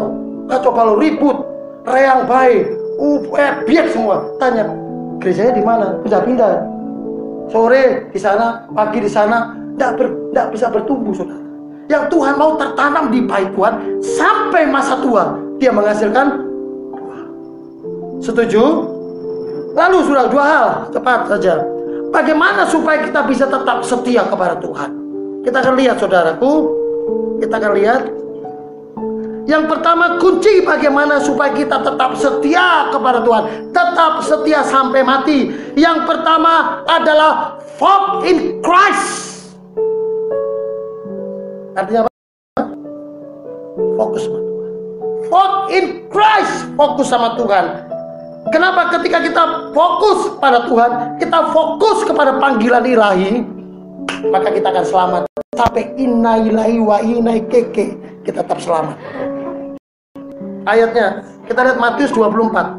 kacau 0.48 0.70
balau 0.72 0.94
ribut 0.98 1.36
reang 1.86 2.26
baik 2.26 2.66
uh 2.98 3.22
eh, 3.38 3.52
biar 3.64 3.86
semua. 3.94 4.26
Tanya 4.42 4.66
gerejanya 5.22 5.52
di 5.54 5.62
mana? 5.62 5.86
Pindah 6.02 6.22
pindah. 6.26 6.52
Sore 7.48 8.12
di 8.12 8.20
sana 8.20 8.66
pagi 8.76 9.00
di 9.00 9.08
sana 9.08 9.56
tidak 9.72 9.90
ber, 9.96 10.06
bisa 10.52 10.68
bertumbuh 10.68 11.16
saudara. 11.16 11.40
Yang 11.88 12.12
Tuhan 12.12 12.34
mau 12.36 12.60
tertanam 12.60 13.08
di 13.08 13.24
baik 13.24 13.56
Tuhan 13.56 14.04
sampai 14.04 14.68
masa 14.68 15.00
tua 15.00 15.38
dia 15.56 15.72
menghasilkan 15.72 16.44
setuju? 18.20 18.84
Lalu 19.72 19.98
sudah 20.04 20.24
dua 20.28 20.44
hal 20.44 20.66
cepat 20.92 21.30
saja 21.30 21.77
Bagaimana 22.08 22.64
supaya 22.64 23.04
kita 23.04 23.20
bisa 23.28 23.44
tetap 23.44 23.84
setia 23.84 24.24
kepada 24.24 24.56
Tuhan? 24.56 24.90
Kita 25.44 25.60
akan 25.60 25.74
lihat 25.76 25.96
saudaraku, 26.00 26.52
kita 27.40 27.54
akan 27.56 27.72
lihat 27.76 28.02
Yang 29.48 29.64
pertama 29.64 30.20
kunci 30.20 30.60
bagaimana 30.60 31.16
supaya 31.24 31.56
kita 31.56 31.80
tetap 31.80 32.12
setia 32.20 32.92
kepada 32.92 33.24
Tuhan, 33.24 33.72
tetap 33.72 34.20
setia 34.20 34.60
sampai 34.60 35.00
mati. 35.00 35.48
Yang 35.72 36.04
pertama 36.04 36.84
adalah 36.84 37.56
walk 37.80 38.28
in 38.28 38.60
Christ. 38.60 39.48
Artinya 41.80 42.04
apa? 42.04 42.12
Fokus 43.96 44.28
sama 44.28 44.36
Tuhan. 44.44 44.72
Walk 45.32 45.54
in 45.72 45.84
Christ, 46.12 46.54
fokus 46.76 47.08
sama 47.08 47.28
Tuhan. 47.40 47.87
Kenapa 48.48 48.88
ketika 48.96 49.18
kita 49.20 49.72
fokus 49.76 50.40
pada 50.40 50.64
Tuhan, 50.64 51.20
kita 51.20 51.52
fokus 51.52 52.04
kepada 52.08 52.40
panggilan 52.40 52.84
ilahi, 52.84 53.44
maka 54.32 54.48
kita 54.52 54.72
akan 54.72 54.84
selamat 54.84 55.22
sampai 55.52 55.92
inna 56.00 56.40
ilahi 56.42 56.78
wa 56.80 57.02
inna 57.02 57.36
keke 57.50 57.98
kita 58.22 58.46
tetap 58.46 58.62
selamat 58.62 58.96
ayatnya. 60.68 61.24
Kita 61.48 61.64
lihat 61.64 61.80
Matius 61.80 62.12
24. 62.12 62.76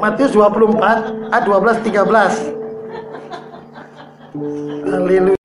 Matius 0.00 0.32
24 0.34 1.30
ayat 1.30 1.44
12 1.44 1.84
13. 1.84 2.56
Haleluya. 4.88 5.36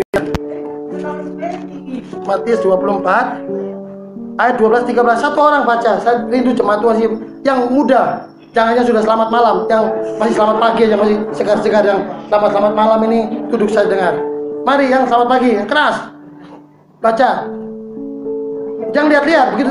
Matius 2.24 2.60
24 2.64 3.77
ayat 4.38 4.56
12 4.62 4.86
13. 4.86 5.18
Satu 5.18 5.40
orang 5.42 5.66
baca. 5.66 5.92
Saya 6.02 6.24
rindu 6.30 6.54
jemaat 6.54 6.80
Tuhan 6.82 6.98
yang 7.44 7.70
muda. 7.74 8.30
Yang 8.58 8.90
sudah 8.90 9.06
selamat 9.06 9.30
malam, 9.30 9.70
yang 9.70 9.86
masih 10.18 10.34
selamat 10.34 10.58
pagi 10.58 10.90
yang 10.90 10.98
masih 10.98 11.22
segar-segar 11.30 11.86
yang 11.86 12.02
selamat 12.26 12.50
selamat 12.58 12.74
malam 12.74 13.00
ini 13.06 13.46
duduk 13.54 13.70
saya 13.70 13.86
dengar. 13.86 14.18
Mari 14.66 14.90
yang 14.90 15.06
selamat 15.06 15.28
pagi, 15.30 15.52
keras. 15.70 16.10
Baca. 16.98 17.46
Jangan 18.98 19.10
lihat-lihat 19.14 19.48
begitu 19.54 19.70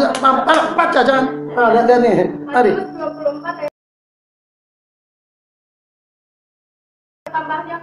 baca 0.78 1.00
jangan. 1.02 1.24
Nah, 1.50 1.68
lihat-lihat 1.74 1.98
nih. 1.98 2.16
Mari. 2.46 2.72
Tambahnya 7.26 7.76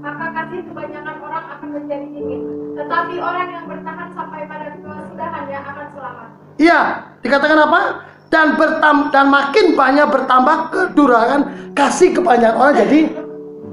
maka 0.00 0.26
kasih 0.32 0.60
kebanyakan 0.70 1.16
orang 1.20 1.44
akan 1.56 1.68
menjadi 1.74 2.06
dingin. 2.12 2.42
Tetapi 2.76 3.14
orang 3.20 3.46
yang 3.52 3.64
bertahan 3.68 4.08
sampai 4.14 4.40
pada 4.48 4.66
kesudahannya 4.76 5.58
akan 5.62 5.86
selamat. 5.96 6.28
Iya, 6.58 6.80
dikatakan 7.22 7.58
apa? 7.64 7.80
Dan 8.28 8.46
bertam 8.60 8.96
dan 9.08 9.26
makin 9.32 9.72
banyak 9.72 10.06
bertambah 10.12 10.56
kedurhakaan, 10.68 11.72
kasih 11.72 12.12
kebanyakan 12.12 12.56
orang 12.60 12.74
jadi 12.76 13.00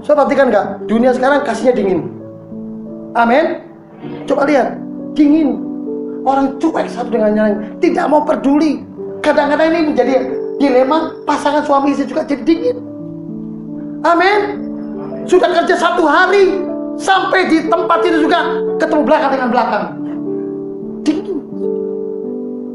Coba 0.06 0.30
perhatikan 0.30 0.54
nggak? 0.54 0.66
Dunia 0.86 1.12
sekarang 1.18 1.42
kasihnya 1.42 1.74
dingin. 1.74 2.06
Amin. 3.18 3.66
Coba 4.30 4.46
lihat, 4.46 4.78
dingin. 5.18 5.58
Orang 6.22 6.62
cuek 6.62 6.86
satu 6.90 7.10
dengan 7.10 7.34
yang 7.34 7.46
lain, 7.50 7.58
tidak 7.82 8.06
mau 8.06 8.22
peduli. 8.22 8.86
Kadang-kadang 9.26 9.74
ini 9.74 9.82
menjadi 9.94 10.14
dilema 10.62 11.14
pasangan 11.26 11.66
suami 11.66 11.98
istri 11.98 12.06
juga 12.06 12.22
jadi 12.22 12.46
dingin. 12.46 12.78
Amin. 14.06 14.65
Sudah 15.26 15.50
kerja 15.50 15.76
satu 15.78 16.06
hari, 16.06 16.62
sampai 16.96 17.50
di 17.50 17.66
tempat 17.68 18.00
itu 18.06 18.26
juga 18.26 18.40
ketemu 18.78 19.02
belakang 19.04 19.32
dengan 19.34 19.50
belakang. 19.52 19.84
Dingin. 21.02 21.38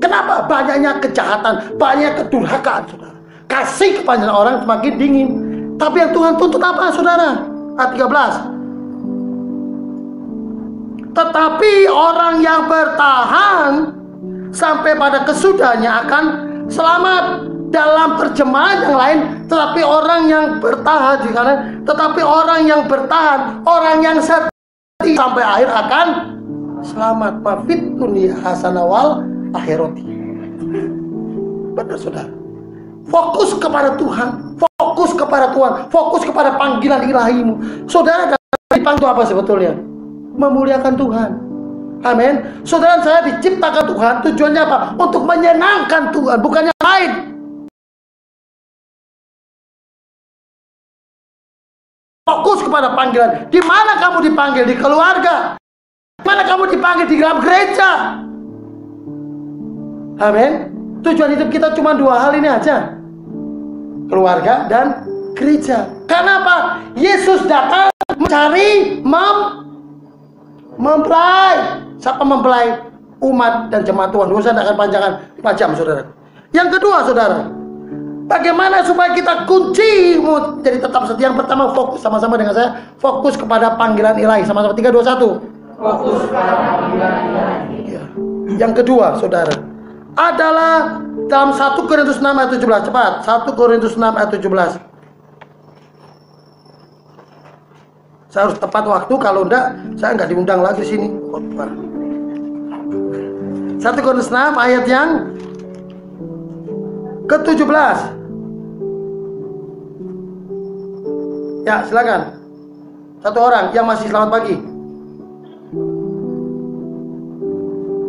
Kenapa? 0.02 0.44
Banyaknya 0.50 0.98
kejahatan, 0.98 1.54
banyak 1.78 2.12
kedurhakaan, 2.18 2.82
saudara. 2.90 3.14
Kasih 3.50 4.02
kepada 4.02 4.30
orang 4.30 4.62
semakin 4.62 4.92
dingin. 4.98 5.28
Tapi 5.78 5.96
yang 6.02 6.12
Tuhan 6.12 6.36
tuntut 6.38 6.62
apa, 6.62 6.92
saudara? 6.92 7.46
Ayat 7.78 7.90
13. 7.96 8.60
Tetapi 11.10 11.72
orang 11.90 12.38
yang 12.38 12.70
bertahan 12.70 13.90
sampai 14.54 14.94
pada 14.94 15.26
kesudahannya 15.26 15.90
akan 16.06 16.24
selamat 16.70 17.49
dalam 17.70 18.18
terjemahan 18.18 18.76
yang 18.82 18.96
lain 18.98 19.18
tetapi 19.46 19.80
orang 19.86 20.22
yang 20.26 20.44
bertahan 20.58 21.16
di 21.22 21.30
kanan 21.30 21.58
tetapi 21.86 22.20
orang 22.20 22.60
yang 22.66 22.82
bertahan 22.90 23.62
orang 23.62 23.98
yang 24.02 24.18
setia 24.18 24.50
sampai 25.14 25.42
akhir 25.42 25.70
akan 25.70 26.06
selamat 26.82 27.34
mafit 27.40 27.80
dunia 27.94 28.34
hasanawal 28.42 29.22
akhirati 29.54 30.02
benar 31.78 31.98
saudara 31.98 32.30
fokus 33.06 33.54
kepada 33.56 33.94
Tuhan 33.94 34.58
fokus 34.58 35.10
kepada 35.14 35.54
Tuhan 35.54 35.72
fokus 35.88 36.22
kepada 36.26 36.58
panggilan 36.58 37.06
ilahimu 37.06 37.54
saudara 37.86 38.34
dipanggil 38.74 39.06
apa 39.06 39.22
sebetulnya 39.26 39.74
memuliakan 40.40 40.94
Tuhan. 40.96 41.30
Amin. 42.00 42.40
Saudara 42.64 43.04
saya 43.04 43.20
diciptakan 43.28 43.84
Tuhan 43.92 44.14
tujuannya 44.24 44.62
apa? 44.64 44.78
Untuk 44.96 45.28
menyenangkan 45.28 46.08
Tuhan, 46.16 46.40
bukan 46.40 46.72
yang 46.72 46.80
lain. 46.80 47.10
Kepada 52.80 52.96
panggilan. 52.96 53.30
Di 53.52 53.60
mana 53.60 53.92
kamu 54.00 54.18
dipanggil? 54.24 54.64
Di 54.64 54.72
keluarga. 54.80 55.60
Di 56.16 56.24
mana 56.24 56.48
kamu 56.48 56.64
dipanggil? 56.72 57.12
Di 57.12 57.16
dalam 57.20 57.44
gereja. 57.44 57.90
Amin. 60.16 60.52
Tujuan 61.04 61.36
hidup 61.36 61.52
kita 61.52 61.76
cuma 61.76 61.92
dua 61.92 62.16
hal 62.16 62.32
ini 62.40 62.48
aja. 62.48 62.96
Keluarga 64.08 64.64
dan 64.72 65.04
gereja. 65.36 65.92
Karena 66.08 66.40
apa? 66.40 66.56
Yesus 66.96 67.44
datang 67.44 67.92
mencari 68.16 69.04
mem 69.04 69.36
mempelai. 70.80 71.84
Siapa 72.00 72.24
mempelai? 72.24 72.80
Umat 73.20 73.68
dan 73.68 73.84
jemaat 73.84 74.08
Tuhan. 74.08 74.32
Tidak 74.32 74.56
akan 74.56 74.76
panjangkan 74.80 75.12
5 75.36 75.52
jam, 75.52 75.76
saudara. 75.76 76.08
Yang 76.56 76.80
kedua, 76.80 77.04
saudara. 77.04 77.59
Bagaimana 78.30 78.86
supaya 78.86 79.10
kita 79.10 79.42
kunci 79.42 80.14
jadi 80.62 80.78
tetap 80.78 81.02
setia? 81.10 81.34
Yang 81.34 81.42
pertama 81.42 81.74
fokus 81.74 81.98
sama-sama 81.98 82.38
dengan 82.38 82.54
saya. 82.54 82.78
Fokus 83.02 83.34
kepada 83.34 83.74
panggilan 83.74 84.14
ilahi. 84.22 84.46
Sama-sama 84.46 84.70
3, 84.70 84.86
2, 84.86 85.02
1. 85.02 85.18
Fokus 85.74 86.30
kepada 86.30 86.54
panggilan 86.78 87.14
ilahi. 87.26 87.90
Ya. 87.90 88.06
Yang 88.54 88.72
kedua, 88.86 89.18
saudara. 89.18 89.50
Adalah 90.14 91.02
dalam 91.26 91.50
1 91.50 91.90
Korintus 91.90 92.22
6 92.22 92.38
ayat 92.38 92.54
17. 92.54 92.86
Cepat. 92.86 93.12
1 93.26 93.58
Korintus 93.58 93.98
6 93.98 94.14
ayat 94.14 94.30
17. 94.30 94.78
Saya 98.30 98.46
harus 98.46 98.62
tepat 98.62 98.86
waktu 98.86 99.14
kalau 99.18 99.42
enggak 99.42 99.74
saya 99.98 100.14
enggak 100.14 100.30
diundang 100.30 100.62
lagi 100.62 100.86
sini. 100.86 101.10
Satu 103.82 103.98
Korintus 104.06 104.30
6 104.30 104.54
ayat 104.54 104.86
yang 104.86 105.34
ke-17. 107.26 108.19
Ya, 111.64 111.84
silakan. 111.84 112.40
Satu 113.20 113.38
orang 113.40 113.68
yang 113.76 113.84
masih 113.84 114.08
selamat 114.08 114.30
pagi. 114.32 114.56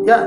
Ya. 0.08 0.18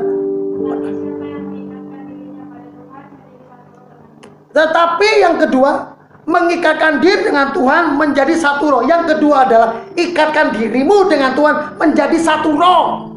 Tetapi 4.54 5.10
yang 5.18 5.37
kedua, 5.40 5.96
mengikatkan 6.24 7.00
diri 7.00 7.26
dengan 7.32 7.50
Tuhan 7.56 7.96
menjadi 7.96 8.37
satu 8.37 8.70
roh. 8.70 8.82
Yang 8.84 9.16
kedua 9.16 9.48
adalah 9.48 9.70
ikatkan 9.96 10.52
dirimu 10.54 11.08
dengan 11.08 11.32
Tuhan 11.32 11.80
menjadi 11.80 12.18
satu 12.20 12.54
roh. 12.54 13.10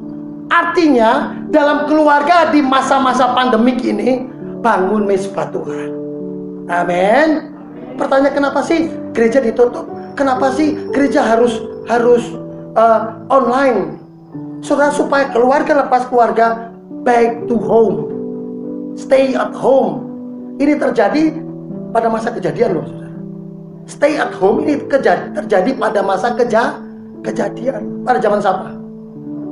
Artinya 0.48 1.36
dalam 1.52 1.84
keluarga 1.92 2.48
di 2.56 2.64
masa-masa 2.64 3.36
pandemik 3.36 3.84
ini 3.84 4.24
bangun 4.64 5.04
mesbah 5.04 5.52
Tuhan. 5.52 5.92
Amin. 6.72 7.52
Pertanyaan 8.00 8.34
kenapa 8.36 8.60
sih 8.64 8.88
gereja 9.12 9.44
ditutup? 9.44 9.97
Kenapa 10.18 10.50
sih 10.58 10.74
gereja 10.90 11.22
harus 11.22 11.62
harus 11.86 12.26
uh, 12.74 13.14
online? 13.30 14.02
Saudara 14.66 14.90
supaya 14.90 15.30
keluarga 15.30 15.86
lepas 15.86 16.10
keluarga 16.10 16.74
back 17.06 17.46
to 17.46 17.56
home. 17.62 18.10
Stay 18.98 19.38
at 19.38 19.54
home. 19.54 20.02
Ini 20.58 20.82
terjadi 20.82 21.38
pada 21.94 22.10
masa 22.10 22.34
kejadian 22.34 22.82
loh 22.82 22.86
saudara. 22.90 23.14
Stay 23.86 24.14
at 24.18 24.34
home 24.34 24.66
ini 24.66 24.82
terjadi 24.90 25.78
pada 25.78 26.02
masa 26.02 26.34
keja 26.34 26.82
kejadian. 27.22 28.02
Pada 28.02 28.18
zaman 28.18 28.42
siapa? 28.42 28.74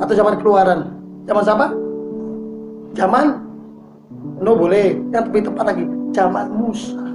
Atau 0.01 0.17
zaman 0.17 0.41
keluaran? 0.41 0.89
Zaman 1.29 1.43
siapa? 1.45 1.65
Zaman 2.97 3.25
No 4.41 4.57
boleh. 4.57 4.97
Yang 5.13 5.23
lebih 5.31 5.41
tepat 5.47 5.65
lagi. 5.71 5.85
Zaman 6.11 6.45
Musa. 6.51 7.05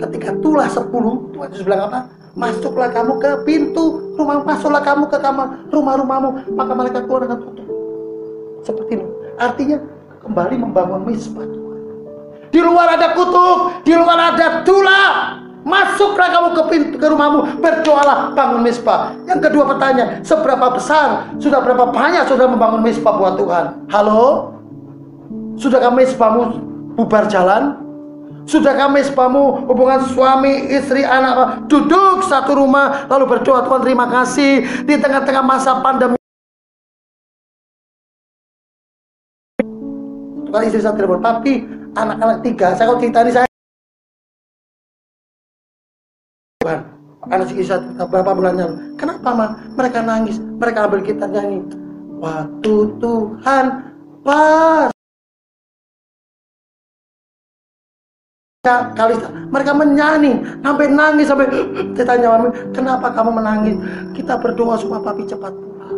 Ketika 0.00 0.32
tulah 0.40 0.68
sepuluh, 0.72 1.28
Tuhan 1.36 1.48
Yesus 1.52 1.64
bilang 1.68 1.92
apa? 1.92 2.08
Masuklah 2.38 2.94
kamu 2.94 3.18
ke 3.18 3.30
pintu 3.42 4.14
rumah, 4.14 4.46
masuklah 4.46 4.82
kamu 4.82 5.10
ke 5.10 5.18
kamar 5.18 5.66
rumah-rumahmu, 5.74 6.54
maka 6.54 6.72
mereka 6.78 6.98
keluar 7.02 7.26
dengan 7.26 7.42
tutup. 7.42 7.66
Seperti 8.62 9.02
itu. 9.02 9.06
Artinya 9.40 9.78
kembali 10.22 10.54
membangun 10.62 11.02
misbah. 11.08 11.48
Di 12.50 12.60
luar 12.62 12.98
ada 12.98 13.14
kutub, 13.14 13.82
di 13.82 13.94
luar 13.94 14.34
ada 14.34 14.62
tulah. 14.62 15.38
Masuklah 15.60 16.28
kamu 16.32 16.48
ke 16.56 16.62
pintu 16.72 16.96
ke 16.96 17.06
rumahmu, 17.06 17.60
berdoalah 17.60 18.32
bangun 18.32 18.64
misbah. 18.64 19.12
Yang 19.28 19.50
kedua 19.50 19.76
pertanyaan, 19.76 20.24
seberapa 20.24 20.72
besar, 20.72 21.36
sudah 21.36 21.60
berapa 21.60 21.92
banyak 21.92 22.24
sudah 22.26 22.48
membangun 22.48 22.80
misbah 22.80 23.14
buat 23.20 23.36
Tuhan? 23.36 23.86
Halo? 23.92 24.56
Sudahkah 25.60 25.92
misbahmu 25.92 26.42
bubar 26.96 27.28
jalan? 27.28 27.89
Sudahkah 28.48 28.88
misbahmu 28.88 29.68
hubungan 29.68 30.00
suami, 30.10 30.70
istri, 30.72 31.04
anak 31.04 31.66
duduk 31.68 32.24
satu 32.24 32.56
rumah 32.56 33.06
lalu 33.06 33.36
berdoa 33.36 33.66
Tuhan 33.66 33.80
terima 33.84 34.06
kasih 34.08 34.64
di 34.84 34.94
tengah-tengah 34.96 35.44
masa 35.44 35.78
pandemi 35.84 36.20
Bukan 40.50 40.66
istri 40.66 40.82
saya 40.82 40.98
telepon, 40.98 41.22
tapi 41.22 41.62
anak-anak 41.94 42.42
tiga. 42.42 42.74
Saya 42.74 42.90
kalau 42.90 42.98
cerita 42.98 43.22
ini 43.22 43.30
saya 43.30 43.46
Tuhan, 46.58 46.80
anak 47.30 47.46
istri 47.54 47.62
saya 47.70 47.78
berapa 48.02 48.34
lalu. 48.34 48.98
Kenapa 48.98 49.30
mah? 49.30 49.50
Mereka 49.78 50.02
nangis, 50.02 50.42
mereka 50.42 50.90
ambil 50.90 51.06
kita 51.06 51.30
nyanyi. 51.30 51.62
Waktu 52.18 52.74
Tuhan 52.98 53.64
pas 54.26 54.90
kali 58.68 59.16
mereka 59.48 59.72
menyanyi 59.72 60.36
sampai 60.60 60.92
nangis 60.92 61.32
sampai 61.32 61.48
saya 61.96 62.04
tanya 62.04 62.28
mami 62.36 62.52
kenapa 62.76 63.08
kamu 63.08 63.40
menangis? 63.40 63.76
Kita 64.12 64.36
berdoa 64.36 64.76
supaya 64.76 65.00
papi 65.00 65.24
cepat 65.24 65.48
pulang. 65.48 65.96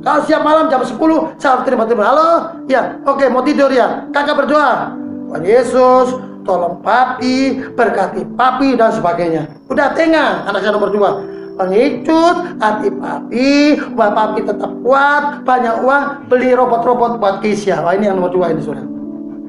Kalau 0.00 0.20
siap 0.24 0.40
malam 0.40 0.72
jam 0.72 0.80
10 0.80 0.96
saya 1.36 1.60
terima 1.68 1.84
terima 1.84 2.08
halo? 2.08 2.64
Ya 2.64 2.96
oke 3.04 3.28
mau 3.28 3.44
tidur 3.44 3.68
ya? 3.68 4.08
Kakak 4.08 4.40
berdoa. 4.40 4.96
Tuhan 5.28 5.44
Yesus 5.44 6.16
tolong 6.48 6.80
papi 6.80 7.60
berkati 7.76 8.24
papi 8.40 8.72
dan 8.72 8.88
sebagainya. 8.96 9.52
Udah 9.68 9.92
tengah 9.92 10.48
anak 10.48 10.64
saya 10.64 10.80
nomor 10.80 10.96
dua. 10.96 11.20
Pengicut 11.60 12.56
hati 12.56 12.88
papi 12.88 13.76
buat 13.92 14.16
papi 14.16 14.48
tetap 14.48 14.72
kuat 14.80 15.44
banyak 15.44 15.84
uang 15.84 16.04
beli 16.32 16.56
robot-robot 16.56 17.20
buat 17.20 17.44
Kisya 17.44 17.84
wah 17.84 17.92
ini 17.92 18.08
yang 18.08 18.16
nomor 18.16 18.32
dua 18.32 18.56
ini 18.56 18.64
sudah 18.64 18.96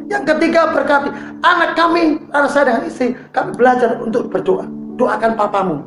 yang 0.09 0.25
ketiga 0.25 0.73
berkati 0.73 1.13
anak 1.45 1.77
kami, 1.77 2.17
anak 2.33 2.49
saya 2.49 2.73
dengan 2.73 2.83
istri, 2.89 3.13
kami 3.29 3.53
belajar 3.53 4.01
untuk 4.01 4.33
berdoa. 4.33 4.65
Doakan 4.97 5.37
papamu. 5.37 5.77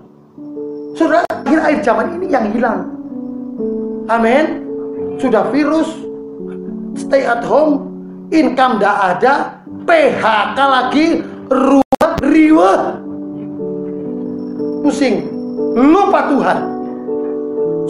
Sudah 0.97 1.27
akhir 1.29 1.59
air 1.61 1.79
zaman 1.83 2.17
ini 2.17 2.27
yang 2.31 2.49
hilang. 2.55 2.87
Amin. 4.09 4.65
Sudah 5.19 5.51
virus, 5.53 5.91
stay 6.97 7.27
at 7.27 7.45
home, 7.45 7.91
income 8.33 8.81
tidak 8.81 8.97
ada, 8.97 9.35
PHK 9.85 10.59
lagi, 10.59 11.07
ruwet, 11.51 12.13
riwet, 12.25 12.83
pusing, 14.87 15.29
lupa 15.77 16.21
Tuhan. 16.33 16.59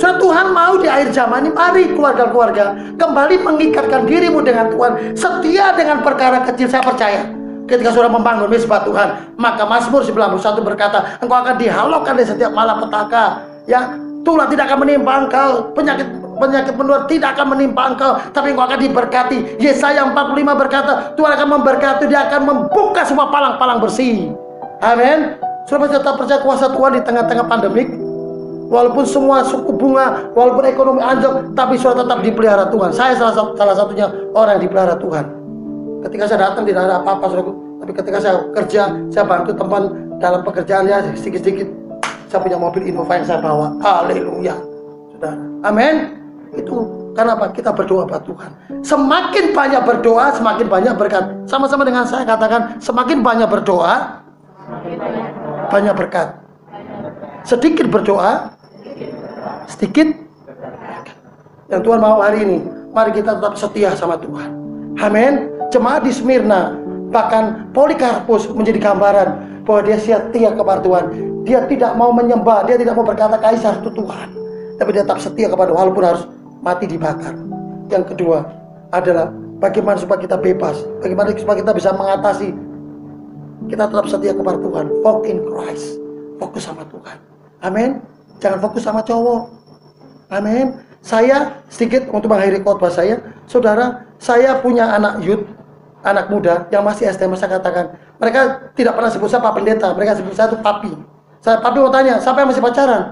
So 0.01 0.09
Tuhan 0.17 0.57
mau 0.57 0.81
di 0.81 0.89
akhir 0.89 1.13
zaman 1.13 1.49
ini 1.49 1.51
mari 1.53 1.93
keluarga-keluarga 1.93 2.97
kembali 2.97 3.45
mengikatkan 3.45 4.09
dirimu 4.09 4.41
dengan 4.41 4.73
Tuhan. 4.73 5.17
Setia 5.19 5.77
dengan 5.77 6.01
perkara 6.01 6.45
kecil 6.49 6.69
saya 6.71 6.85
percaya. 6.85 7.29
Ketika 7.69 7.95
sudah 7.95 8.11
membangun 8.11 8.51
misbah 8.51 8.85
Tuhan, 8.85 9.39
maka 9.39 9.65
Mazmur 9.65 10.05
91 10.05 10.61
berkata, 10.67 11.17
engkau 11.23 11.41
akan 11.41 11.57
dihalaukan 11.57 12.15
di 12.19 12.25
setiap 12.27 12.53
malapetaka. 12.53 13.49
Ya, 13.65 13.97
tulah 14.27 14.51
tidak 14.51 14.69
akan 14.69 14.85
menimpa 14.85 15.13
engkau, 15.25 15.73
penyakit 15.73 16.05
penyakit 16.37 16.75
menular 16.75 17.07
tidak 17.07 17.39
akan 17.39 17.55
menimpa 17.55 17.95
engkau, 17.95 18.13
tapi 18.35 18.53
engkau 18.53 18.67
akan 18.67 18.79
diberkati. 18.83 19.39
Yesaya 19.63 20.11
45 20.11 20.63
berkata, 20.67 20.93
Tuhan 21.15 21.33
akan 21.39 21.49
memberkati, 21.61 22.05
dia 22.11 22.27
akan 22.27 22.41
membuka 22.45 23.07
semua 23.07 23.31
palang-palang 23.31 23.79
bersih. 23.79 24.35
Amin. 24.83 25.39
Sudah 25.71 25.87
tetap 25.87 26.19
percaya 26.19 26.43
kuasa 26.43 26.67
Tuhan 26.75 26.99
di 26.99 27.01
tengah-tengah 27.07 27.47
pandemik? 27.47 28.02
Walaupun 28.73 29.05
semua 29.05 29.45
suku 29.45 29.69
bunga, 29.77 30.33
walaupun 30.33 30.65
ekonomi 30.65 31.05
anjlok, 31.05 31.53
tapi 31.53 31.77
sudah 31.77 32.01
tetap 32.01 32.25
dipelihara 32.25 32.73
Tuhan. 32.73 32.89
Saya 32.97 33.13
salah, 33.13 33.53
salah 33.53 33.77
satunya 33.77 34.09
orang 34.33 34.57
yang 34.57 34.63
dipelihara 34.65 34.97
Tuhan. 34.97 35.25
Ketika 36.09 36.25
saya 36.25 36.51
datang 36.51 36.65
tidak 36.65 36.89
ada 36.89 37.05
apa-apa, 37.05 37.53
tapi 37.85 37.93
ketika 37.93 38.19
saya 38.19 38.35
kerja, 38.57 38.83
saya 39.13 39.25
bantu 39.29 39.53
teman 39.53 40.17
dalam 40.17 40.41
pekerjaannya 40.41 41.15
sedikit-sedikit. 41.21 41.69
Saya 42.33 42.41
punya 42.41 42.57
mobil 42.57 42.89
Innova 42.89 43.13
yang 43.21 43.29
saya 43.29 43.45
bawa. 43.45 43.77
Haleluya. 43.85 44.57
Saudara. 45.13 45.37
Amin. 45.69 46.17
Itu 46.57 47.03
karena 47.13 47.37
apa? 47.37 47.53
Kita 47.53 47.77
berdoa 47.77 48.09
buat 48.09 48.25
Tuhan. 48.25 48.51
Semakin 48.81 49.53
banyak 49.53 49.83
berdoa, 49.85 50.33
semakin 50.33 50.67
banyak 50.67 50.95
berkat. 50.97 51.25
Sama-sama 51.45 51.85
dengan 51.85 52.09
saya 52.09 52.25
katakan, 52.25 52.81
semakin 52.81 53.21
banyak 53.21 53.49
berdoa, 53.53 54.25
banyak 55.69 55.93
berkat. 55.93 56.41
Sedikit 57.45 57.93
berdoa, 57.93 58.57
sedikit? 59.70 60.09
Yang 61.72 61.81
Tuhan 61.88 62.01
mau 62.05 62.20
hari 62.20 62.44
ini 62.44 62.59
mari 62.92 63.11
kita 63.16 63.40
tetap 63.40 63.57
setia 63.57 63.96
sama 63.96 64.20
Tuhan. 64.20 64.53
Amin. 65.01 65.48
Jemaat 65.72 66.05
di 66.05 66.12
Smyrna 66.12 66.77
bahkan 67.09 67.72
Polikarpus 67.72 68.53
menjadi 68.53 68.92
gambaran 68.92 69.29
bahwa 69.64 69.81
dia 69.88 69.96
setia 69.96 70.53
kepada 70.53 70.85
Tuhan. 70.85 71.05
Dia 71.42 71.64
tidak 71.66 71.96
mau 71.96 72.12
menyembah 72.12 72.68
dia 72.68 72.77
tidak 72.77 72.94
mau 72.94 73.07
berkata 73.09 73.40
kaisar 73.40 73.81
itu 73.81 73.90
Tuhan. 73.96 74.29
Tapi 74.77 74.88
dia 74.92 75.03
tetap 75.03 75.20
setia 75.22 75.48
kepada 75.48 75.72
walaupun 75.72 76.05
harus 76.05 76.29
mati 76.61 76.85
dibakar. 76.85 77.33
Yang 77.88 78.14
kedua 78.14 78.44
adalah 78.92 79.33
bagaimana 79.59 79.96
supaya 79.96 80.20
kita 80.20 80.37
bebas 80.37 80.77
bagaimana 81.01 81.33
supaya 81.33 81.57
kita 81.64 81.72
bisa 81.72 81.90
mengatasi. 81.96 82.53
Kita 83.72 83.88
tetap 83.88 84.07
setia 84.11 84.37
kepada 84.37 84.59
Tuhan. 84.61 84.87
Walk 85.01 85.25
in 85.25 85.40
Christ. 85.48 85.96
Fokus 86.37 86.68
sama 86.68 86.85
Tuhan. 86.90 87.16
Amin 87.62 88.12
jangan 88.43 88.59
fokus 88.59 88.83
sama 88.83 89.07
cowok 89.07 89.63
Amin. 90.33 90.81
Saya 91.05 91.61
sedikit 91.69 92.09
untuk 92.09 92.33
mengakhiri 92.33 92.65
khotbah 92.65 92.89
saya, 92.89 93.21
saudara, 93.45 94.09
saya 94.17 94.57
punya 94.65 94.89
anak 94.97 95.21
youth, 95.21 95.45
anak 96.07 96.33
muda 96.33 96.65
yang 96.73 96.81
masih 96.87 97.11
SD, 97.13 97.29
saya 97.37 97.61
katakan, 97.61 97.93
mereka 98.17 98.73
tidak 98.73 98.97
pernah 98.97 99.11
sebut 99.13 99.29
saya 99.29 99.45
Pak 99.45 99.53
Pendeta, 99.61 99.93
mereka 99.93 100.17
sebut 100.17 100.33
saya 100.33 100.49
itu 100.55 100.59
Papi. 100.63 100.93
Saya 101.43 101.59
Papi 101.61 101.79
mau 101.85 101.93
tanya, 101.93 102.17
siapa 102.23 102.41
yang 102.41 102.49
masih 102.55 102.65
pacaran? 102.65 103.03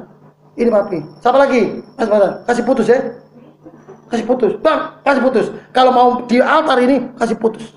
Ini 0.55 0.71
Papi. 0.71 0.99
Siapa 1.21 1.37
lagi? 1.37 1.62
Pacaran? 1.99 2.33
Kasih 2.47 2.64
putus 2.64 2.87
ya. 2.88 2.99
Kasih 4.07 4.25
putus. 4.25 4.53
Bang, 4.62 4.81
kasih 5.03 5.23
putus. 5.23 5.47
Kalau 5.75 5.90
mau 5.93 6.09
di 6.31 6.38
altar 6.38 6.79
ini, 6.81 7.11
kasih 7.19 7.37
putus. 7.37 7.75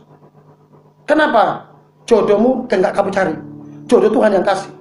Kenapa? 1.04 1.74
Jodohmu 2.06 2.70
enggak 2.70 2.94
kamu 2.96 3.10
cari. 3.12 3.36
Jodoh 3.90 4.14
Tuhan 4.14 4.40
yang 4.40 4.46
kasih. 4.46 4.72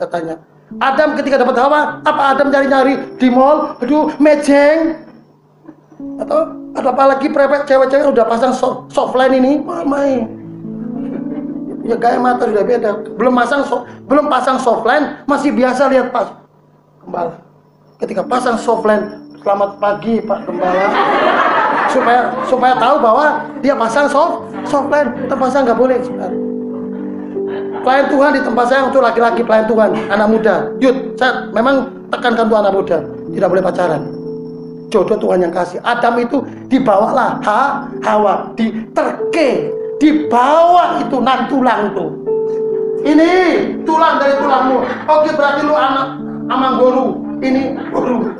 Saya 0.00 0.08
tanya, 0.10 0.34
Adam 0.80 1.14
ketika 1.20 1.38
dapat 1.38 1.56
Hawa, 1.60 2.00
apa 2.02 2.22
Adam 2.34 2.48
nyari-nyari 2.50 3.20
di 3.20 3.28
mall, 3.30 3.78
aduh 3.78 4.10
mejeng, 4.18 4.96
atau 6.18 6.50
ada 6.74 6.88
apa 6.90 7.04
lagi 7.14 7.30
prepet 7.30 7.68
cewek-cewek 7.68 8.10
udah 8.10 8.26
pasang 8.26 8.50
so 8.50 8.88
softline 8.90 9.38
ini, 9.38 9.60
mamai. 9.62 10.26
Ya 11.84 12.00
gaya 12.00 12.16
mata 12.16 12.48
sudah 12.48 12.64
beda. 12.64 12.90
Belum 13.14 13.36
pasang 13.36 13.62
so 13.68 13.84
belum 14.08 14.26
pasang 14.32 14.56
softline, 14.56 15.20
masih 15.28 15.52
biasa 15.52 15.86
lihat 15.92 16.10
pas 16.10 16.32
gembala. 17.04 17.38
Ketika 18.00 18.24
pasang 18.24 18.56
softline, 18.56 19.20
selamat 19.44 19.78
pagi 19.78 20.18
Pak 20.24 20.48
Gembala. 20.48 20.88
supaya 21.92 22.34
supaya 22.50 22.74
tahu 22.80 22.96
bahwa 22.98 23.26
dia 23.62 23.76
pasang 23.76 24.10
soft 24.10 24.50
softline, 24.66 25.12
terpasang 25.30 25.62
nggak 25.68 25.78
boleh. 25.78 26.00
Sebentar 26.02 26.53
pelayan 27.84 28.08
Tuhan 28.08 28.30
di 28.32 28.40
tempat 28.40 28.66
saya 28.72 28.82
untuk 28.88 29.04
laki-laki 29.04 29.44
pelayan 29.44 29.68
Tuhan, 29.68 29.90
anak 30.08 30.28
muda. 30.32 30.54
Yud, 30.80 30.96
saya 31.20 31.52
memang 31.52 31.92
tekankan 32.08 32.48
tuh 32.48 32.58
anak 32.58 32.72
muda, 32.72 32.98
tidak 33.36 33.48
boleh 33.52 33.62
pacaran. 33.62 34.02
Jodoh 34.88 35.18
Tuhan 35.20 35.44
yang 35.44 35.52
kasih. 35.52 35.78
Adam 35.84 36.16
itu 36.22 36.40
dibawalah 36.72 37.42
ha, 37.44 37.84
Hawa, 38.00 38.54
diterke, 38.56 39.68
dibawa 40.00 41.04
itu 41.04 41.16
nan 41.20 41.50
tulang 41.52 41.92
tuh. 41.92 42.10
Ini 43.04 43.30
tulang 43.84 44.16
dari 44.16 44.32
tulangmu. 44.40 44.80
Oke 45.04 45.30
berarti 45.36 45.60
lu 45.68 45.76
anak 45.76 46.16
amang 46.48 46.74
guru. 46.80 47.06
Ini 47.44 47.76
guru. 47.92 48.32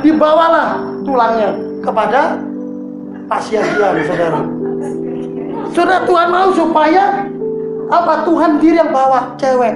Dibawalah 0.00 0.80
tulangnya 1.04 1.52
kepada 1.84 2.40
pasiasian 3.28 4.00
saudara. 4.08 4.40
Saudara 5.74 6.06
Tuhan 6.08 6.28
mau 6.32 6.48
supaya 6.54 7.28
apa 7.90 8.24
Tuhan 8.24 8.62
diri 8.62 8.80
yang 8.80 8.92
bawa 8.92 9.34
cewek, 9.36 9.74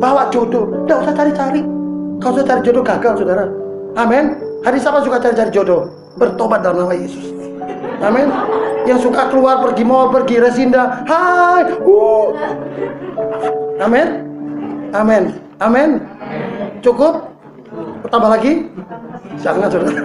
bawa 0.00 0.28
jodoh. 0.32 0.84
Tidak 0.84 0.98
usah 1.04 1.14
cari-cari. 1.14 1.62
Kau 2.22 2.32
usah 2.32 2.46
cari 2.46 2.60
jodoh 2.64 2.84
gagal, 2.84 3.20
saudara. 3.20 3.44
Amin. 3.98 4.38
Hari 4.64 4.80
siapa 4.80 5.04
suka 5.04 5.20
cari-cari 5.20 5.50
jodoh? 5.52 5.90
Bertobat 6.16 6.64
dalam 6.64 6.86
nama 6.86 6.94
Yesus. 6.96 7.34
Amin. 8.00 8.28
Yang 8.84 9.08
suka 9.08 9.32
keluar 9.32 9.64
pergi 9.64 9.84
mall, 9.84 10.12
pergi 10.12 10.40
resinda. 10.40 11.04
Hai. 11.08 11.72
Uh. 11.84 12.32
Amin. 13.80 14.08
Amin. 14.94 15.22
Amin. 15.58 15.90
Cukup? 16.84 17.32
Tambah 18.12 18.30
lagi? 18.30 18.68
Jangan 19.40 19.68
saudara. 19.72 20.00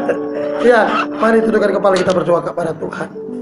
ya, 0.68 1.06
mari 1.20 1.38
tundukkan 1.44 1.78
kepala 1.78 1.94
kita 1.94 2.12
berdoa 2.16 2.40
kepada 2.42 2.72
Tuhan. 2.74 3.24